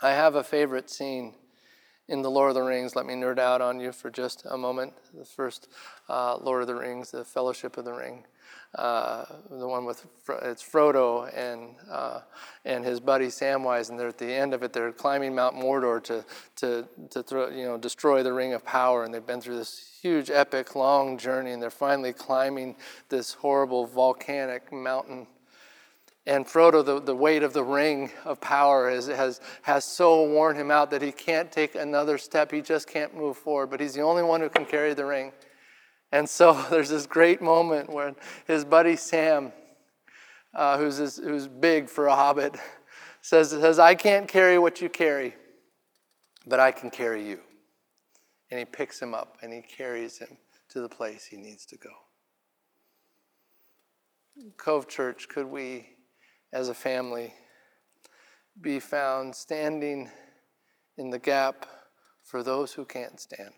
I 0.00 0.10
have 0.10 0.34
a 0.34 0.42
favorite 0.42 0.90
scene 0.90 1.34
in 2.08 2.22
The 2.22 2.30
Lord 2.30 2.50
of 2.50 2.54
the 2.54 2.62
Rings. 2.62 2.96
Let 2.96 3.06
me 3.06 3.14
nerd 3.14 3.38
out 3.38 3.60
on 3.60 3.80
you 3.80 3.92
for 3.92 4.10
just 4.10 4.44
a 4.48 4.56
moment. 4.56 4.92
The 5.14 5.24
first 5.24 5.68
uh, 6.08 6.36
Lord 6.36 6.62
of 6.62 6.68
the 6.68 6.74
Rings, 6.74 7.10
the 7.10 7.24
Fellowship 7.24 7.76
of 7.76 7.84
the 7.84 7.92
Ring. 7.92 8.24
Uh, 8.74 9.26
the 9.50 9.68
one 9.68 9.84
with 9.84 10.06
it's 10.42 10.62
Frodo 10.62 11.30
and 11.36 11.74
uh, 11.90 12.20
and 12.64 12.82
his 12.82 13.00
buddy 13.00 13.26
Samwise, 13.26 13.90
and 13.90 14.00
they're 14.00 14.08
at 14.08 14.16
the 14.16 14.32
end 14.32 14.54
of 14.54 14.62
it. 14.62 14.72
They're 14.72 14.92
climbing 14.92 15.34
Mount 15.34 15.56
Mordor 15.56 16.02
to 16.04 16.24
to 16.56 16.88
to 17.10 17.22
throw, 17.22 17.50
you 17.50 17.66
know 17.66 17.76
destroy 17.76 18.22
the 18.22 18.32
Ring 18.32 18.54
of 18.54 18.64
Power, 18.64 19.04
and 19.04 19.12
they've 19.12 19.26
been 19.26 19.42
through 19.42 19.56
this 19.56 19.98
huge, 20.00 20.30
epic, 20.30 20.74
long 20.74 21.18
journey, 21.18 21.52
and 21.52 21.62
they're 21.62 21.70
finally 21.70 22.14
climbing 22.14 22.76
this 23.10 23.34
horrible 23.34 23.86
volcanic 23.86 24.72
mountain 24.72 25.26
and 26.26 26.46
Frodo, 26.46 26.84
the, 26.84 27.00
the 27.00 27.16
weight 27.16 27.42
of 27.42 27.52
the 27.52 27.64
ring 27.64 28.10
of 28.24 28.40
power 28.40 28.88
has, 28.90 29.08
has, 29.08 29.40
has 29.62 29.84
so 29.84 30.24
worn 30.24 30.54
him 30.54 30.70
out 30.70 30.90
that 30.90 31.02
he 31.02 31.10
can't 31.10 31.50
take 31.50 31.74
another 31.74 32.16
step. 32.16 32.52
He 32.52 32.60
just 32.60 32.88
can't 32.88 33.16
move 33.16 33.36
forward, 33.36 33.70
but 33.70 33.80
he's 33.80 33.94
the 33.94 34.02
only 34.02 34.22
one 34.22 34.40
who 34.40 34.48
can 34.48 34.64
carry 34.64 34.94
the 34.94 35.04
ring. 35.04 35.32
And 36.12 36.28
so 36.28 36.52
there's 36.70 36.90
this 36.90 37.06
great 37.06 37.42
moment 37.42 37.90
where 37.90 38.14
his 38.46 38.64
buddy 38.64 38.94
Sam, 38.94 39.52
uh, 40.54 40.78
who's, 40.78 40.98
this, 40.98 41.16
who's 41.16 41.48
big 41.48 41.88
for 41.88 42.06
a 42.06 42.14
hobbit, 42.14 42.54
says, 43.20 43.50
says, 43.50 43.80
I 43.80 43.96
can't 43.96 44.28
carry 44.28 44.58
what 44.58 44.80
you 44.80 44.88
carry, 44.88 45.34
but 46.46 46.60
I 46.60 46.70
can 46.70 46.90
carry 46.90 47.26
you. 47.26 47.40
And 48.52 48.60
he 48.60 48.64
picks 48.64 49.00
him 49.00 49.12
up 49.12 49.38
and 49.42 49.52
he 49.52 49.62
carries 49.62 50.18
him 50.18 50.36
to 50.68 50.80
the 50.80 50.88
place 50.88 51.24
he 51.24 51.36
needs 51.36 51.66
to 51.66 51.76
go. 51.76 51.90
Cove 54.56 54.88
Church, 54.88 55.28
could 55.28 55.46
we 55.46 55.88
as 56.52 56.68
a 56.68 56.74
family 56.74 57.32
be 58.60 58.78
found 58.78 59.34
standing 59.34 60.10
in 60.98 61.10
the 61.10 61.18
gap 61.18 61.66
for 62.22 62.42
those 62.42 62.72
who 62.72 62.84
can't 62.84 63.18
stand, 63.18 63.54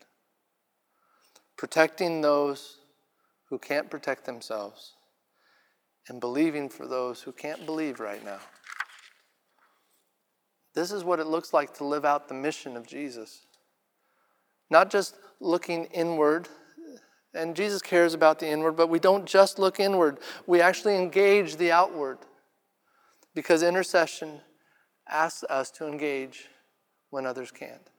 protecting 1.57 2.20
those 2.20 2.78
who 3.50 3.59
can't 3.59 3.90
protect 3.90 4.24
themselves, 4.24 4.94
and 6.09 6.20
believing 6.20 6.68
for 6.68 6.87
those 6.87 7.22
who 7.22 7.33
can't 7.33 7.66
believe 7.66 7.98
right 7.98 8.24
now. 8.24 8.38
This 10.74 10.92
is 10.92 11.04
what 11.04 11.20
it 11.20 11.26
looks 11.26 11.52
like 11.52 11.74
to 11.74 11.85
live 11.85 12.04
out 12.04 12.28
the 12.28 12.35
mission 12.35 12.76
of 12.76 12.87
Jesus. 12.87 13.46
Not 14.70 14.90
just 14.90 15.16
looking 15.40 15.87
inward, 15.87 16.48
and 17.33 17.57
Jesus 17.57 17.83
cares 17.83 18.14
about 18.14 18.38
the 18.38 18.48
inward, 18.48 18.72
but 18.72 18.88
we 18.88 18.98
don't 18.98 19.26
just 19.26 19.59
look 19.59 19.80
inward, 19.80 20.18
we 20.46 20.61
actually 20.61 20.96
engage 20.96 21.57
the 21.57 21.72
outward 21.72 22.18
because 23.35 23.62
intercession 23.62 24.40
asks 25.09 25.44
us 25.44 25.70
to 25.73 25.87
engage 25.87 26.47
when 27.11 27.27
others 27.27 27.51
can't. 27.51 27.90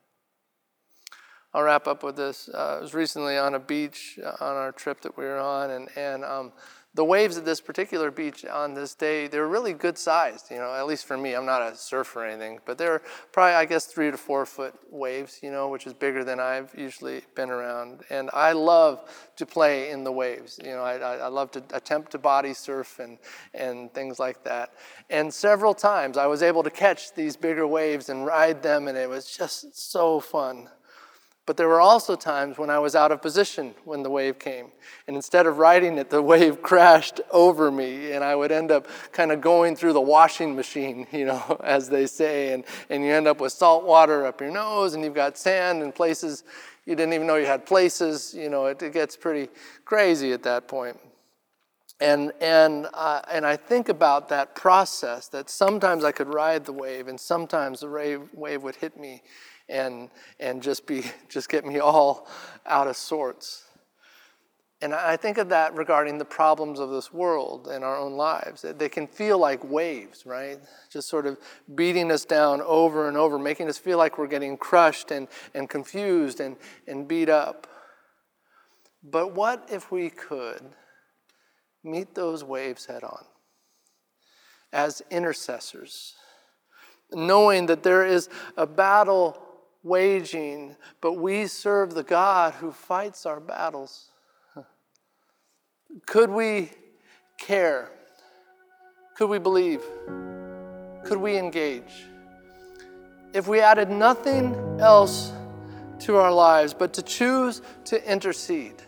I'll 1.54 1.62
wrap 1.62 1.86
up 1.86 2.02
with 2.02 2.16
this. 2.16 2.50
Uh, 2.52 2.76
I 2.76 2.80
was 2.80 2.92
recently 2.92 3.38
on 3.38 3.54
a 3.54 3.58
beach 3.58 4.18
uh, 4.22 4.44
on 4.44 4.56
our 4.56 4.72
trip 4.72 5.00
that 5.02 5.16
we 5.16 5.24
were 5.24 5.38
on, 5.38 5.70
and, 5.70 5.88
and 5.96 6.24
um, 6.24 6.52
the 6.96 7.04
waves 7.04 7.36
at 7.36 7.44
this 7.44 7.60
particular 7.60 8.10
beach 8.10 8.46
on 8.46 8.72
this 8.72 8.94
day, 8.94 9.28
they 9.28 9.38
were 9.38 9.48
really 9.48 9.74
good 9.74 9.98
sized, 9.98 10.50
you 10.50 10.56
know, 10.56 10.74
at 10.74 10.86
least 10.86 11.04
for 11.04 11.18
me. 11.18 11.34
I'm 11.34 11.44
not 11.44 11.60
a 11.60 11.76
surfer 11.76 12.22
or 12.22 12.26
anything, 12.26 12.58
but 12.64 12.78
they're 12.78 13.02
probably, 13.32 13.54
I 13.54 13.66
guess, 13.66 13.84
three 13.84 14.10
to 14.10 14.16
four 14.16 14.46
foot 14.46 14.74
waves, 14.90 15.40
you 15.42 15.50
know, 15.50 15.68
which 15.68 15.86
is 15.86 15.92
bigger 15.92 16.24
than 16.24 16.40
I've 16.40 16.74
usually 16.74 17.20
been 17.34 17.50
around. 17.50 18.00
And 18.08 18.30
I 18.32 18.52
love 18.52 19.10
to 19.36 19.44
play 19.44 19.90
in 19.90 20.04
the 20.04 20.12
waves. 20.12 20.58
You 20.64 20.70
know, 20.70 20.82
I, 20.82 20.96
I 20.96 21.28
love 21.28 21.50
to 21.52 21.62
attempt 21.74 22.12
to 22.12 22.18
body 22.18 22.54
surf 22.54 22.98
and, 22.98 23.18
and 23.52 23.92
things 23.92 24.18
like 24.18 24.42
that. 24.44 24.72
And 25.10 25.32
several 25.32 25.74
times 25.74 26.16
I 26.16 26.26
was 26.26 26.42
able 26.42 26.62
to 26.62 26.70
catch 26.70 27.12
these 27.12 27.36
bigger 27.36 27.66
waves 27.66 28.08
and 28.08 28.24
ride 28.24 28.62
them, 28.62 28.88
and 28.88 28.96
it 28.96 29.08
was 29.08 29.26
just 29.26 29.78
so 29.78 30.18
fun. 30.18 30.70
But 31.46 31.56
there 31.56 31.68
were 31.68 31.80
also 31.80 32.16
times 32.16 32.58
when 32.58 32.70
I 32.70 32.80
was 32.80 32.96
out 32.96 33.12
of 33.12 33.22
position 33.22 33.74
when 33.84 34.02
the 34.02 34.10
wave 34.10 34.38
came. 34.38 34.72
And 35.06 35.14
instead 35.14 35.46
of 35.46 35.58
riding 35.58 35.96
it, 35.96 36.10
the 36.10 36.20
wave 36.32 36.60
crashed 36.60 37.20
over 37.30 37.70
me. 37.70 38.12
And 38.12 38.24
I 38.24 38.34
would 38.34 38.50
end 38.50 38.72
up 38.72 38.88
kind 39.12 39.30
of 39.30 39.40
going 39.40 39.76
through 39.76 39.92
the 39.92 40.00
washing 40.00 40.56
machine, 40.56 41.06
you 41.12 41.24
know, 41.24 41.60
as 41.62 41.88
they 41.88 42.06
say. 42.06 42.52
And, 42.52 42.64
and 42.90 43.04
you 43.04 43.12
end 43.12 43.28
up 43.28 43.40
with 43.40 43.52
salt 43.52 43.84
water 43.84 44.26
up 44.26 44.40
your 44.40 44.50
nose, 44.50 44.94
and 44.94 45.04
you've 45.04 45.14
got 45.14 45.38
sand 45.38 45.82
in 45.82 45.92
places 45.92 46.42
you 46.86 46.94
didn't 46.94 47.14
even 47.14 47.26
know 47.26 47.34
you 47.34 47.46
had 47.46 47.66
places. 47.66 48.32
You 48.32 48.48
know, 48.48 48.66
it, 48.66 48.80
it 48.80 48.92
gets 48.92 49.16
pretty 49.16 49.50
crazy 49.84 50.32
at 50.32 50.42
that 50.44 50.68
point. 50.68 50.98
And, 51.98 52.32
and, 52.40 52.86
uh, 52.92 53.22
and 53.30 53.46
I 53.46 53.56
think 53.56 53.88
about 53.88 54.28
that 54.28 54.54
process 54.54 55.28
that 55.28 55.48
sometimes 55.48 56.04
I 56.04 56.12
could 56.12 56.28
ride 56.28 56.64
the 56.64 56.72
wave, 56.72 57.08
and 57.08 57.18
sometimes 57.18 57.80
the 57.80 57.88
wave, 57.88 58.28
wave 58.34 58.62
would 58.62 58.76
hit 58.76 58.98
me 58.98 59.22
and, 59.68 60.10
and 60.40 60.62
just, 60.62 60.86
be, 60.86 61.04
just 61.28 61.48
get 61.48 61.64
me 61.64 61.78
all 61.78 62.28
out 62.64 62.86
of 62.86 62.96
sorts. 62.96 63.64
And 64.82 64.94
I 64.94 65.16
think 65.16 65.38
of 65.38 65.48
that 65.48 65.74
regarding 65.74 66.18
the 66.18 66.24
problems 66.24 66.80
of 66.80 66.90
this 66.90 67.10
world 67.10 67.66
and 67.66 67.82
our 67.82 67.96
own 67.96 68.12
lives. 68.12 68.62
They 68.62 68.90
can 68.90 69.06
feel 69.06 69.38
like 69.38 69.64
waves, 69.64 70.26
right? 70.26 70.58
Just 70.92 71.08
sort 71.08 71.26
of 71.26 71.38
beating 71.74 72.12
us 72.12 72.26
down 72.26 72.60
over 72.60 73.08
and 73.08 73.16
over, 73.16 73.38
making 73.38 73.68
us 73.68 73.78
feel 73.78 73.96
like 73.96 74.18
we're 74.18 74.26
getting 74.26 74.58
crushed 74.58 75.10
and, 75.10 75.28
and 75.54 75.70
confused 75.70 76.40
and, 76.40 76.56
and 76.86 77.08
beat 77.08 77.30
up. 77.30 77.66
But 79.02 79.34
what 79.34 79.66
if 79.72 79.90
we 79.90 80.10
could 80.10 80.60
meet 81.82 82.14
those 82.14 82.44
waves 82.44 82.84
head 82.84 83.02
on? 83.02 83.24
as 84.72 85.02
intercessors, 85.10 86.14
knowing 87.12 87.66
that 87.66 87.82
there 87.82 88.04
is 88.04 88.28
a 88.56 88.66
battle 88.66 89.42
waging, 89.86 90.76
but 91.00 91.12
we 91.12 91.46
serve 91.46 91.94
the 91.94 92.02
God 92.02 92.54
who 92.54 92.72
fights 92.72 93.24
our 93.24 93.40
battles. 93.40 94.10
Could 96.06 96.30
we 96.30 96.70
care? 97.38 97.90
Could 99.16 99.30
we 99.30 99.38
believe? 99.38 99.82
Could 101.04 101.18
we 101.18 101.38
engage? 101.38 102.06
If 103.32 103.46
we 103.46 103.60
added 103.60 103.88
nothing 103.88 104.54
else 104.80 105.32
to 106.00 106.16
our 106.16 106.32
lives 106.32 106.74
but 106.74 106.92
to 106.94 107.02
choose 107.02 107.62
to 107.84 108.10
intercede, 108.10 108.82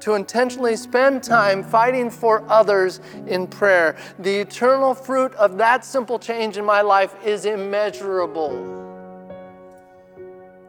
to 0.00 0.14
intentionally 0.14 0.76
spend 0.76 1.22
time 1.22 1.62
fighting 1.62 2.08
for 2.08 2.42
others 2.50 3.00
in 3.26 3.46
prayer, 3.46 3.96
the 4.18 4.34
eternal 4.34 4.94
fruit 4.94 5.34
of 5.34 5.58
that 5.58 5.84
simple 5.84 6.18
change 6.18 6.56
in 6.56 6.64
my 6.64 6.80
life 6.80 7.14
is 7.24 7.44
immeasurable. 7.44 8.89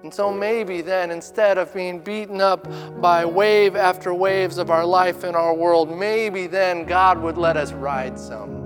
And 0.03 0.13
so 0.13 0.33
maybe 0.33 0.81
then, 0.81 1.11
instead 1.11 1.57
of 1.57 1.73
being 1.73 1.99
beaten 1.99 2.41
up 2.41 2.67
by 2.99 3.23
wave 3.23 3.75
after 3.75 4.13
waves 4.13 4.57
of 4.57 4.71
our 4.71 4.85
life 4.85 5.23
and 5.23 5.35
our 5.35 5.53
world, 5.53 5.95
maybe 5.95 6.47
then 6.47 6.85
God 6.85 7.21
would 7.21 7.37
let 7.37 7.55
us 7.55 7.71
ride 7.71 8.19
some. 8.19 8.59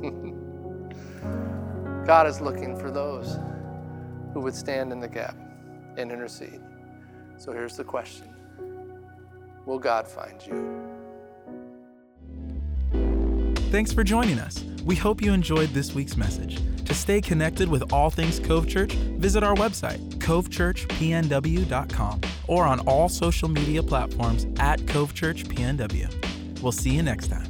God 2.06 2.26
is 2.26 2.40
looking 2.40 2.78
for 2.78 2.90
those 2.90 3.38
who 4.32 4.40
would 4.40 4.54
stand 4.54 4.90
in 4.90 5.00
the 5.00 5.08
gap 5.08 5.36
and 5.98 6.10
intercede. 6.10 6.62
So 7.36 7.52
here's 7.52 7.76
the 7.76 7.84
question 7.84 8.28
Will 9.66 9.78
God 9.78 10.08
find 10.08 10.40
you? 10.46 10.89
Thanks 13.70 13.92
for 13.92 14.02
joining 14.02 14.40
us. 14.40 14.64
We 14.84 14.96
hope 14.96 15.22
you 15.22 15.32
enjoyed 15.32 15.68
this 15.68 15.94
week's 15.94 16.16
message. 16.16 16.58
To 16.86 16.92
stay 16.92 17.20
connected 17.20 17.68
with 17.68 17.92
all 17.92 18.10
things 18.10 18.40
Cove 18.40 18.66
Church, 18.66 18.94
visit 18.94 19.44
our 19.44 19.54
website, 19.54 20.00
covechurchpnw.com, 20.16 22.20
or 22.48 22.66
on 22.66 22.80
all 22.80 23.08
social 23.08 23.48
media 23.48 23.80
platforms 23.80 24.48
at 24.58 24.84
Cove 24.88 25.14
Church 25.14 25.44
PNW. 25.44 26.60
We'll 26.60 26.72
see 26.72 26.90
you 26.90 27.04
next 27.04 27.28
time. 27.28 27.46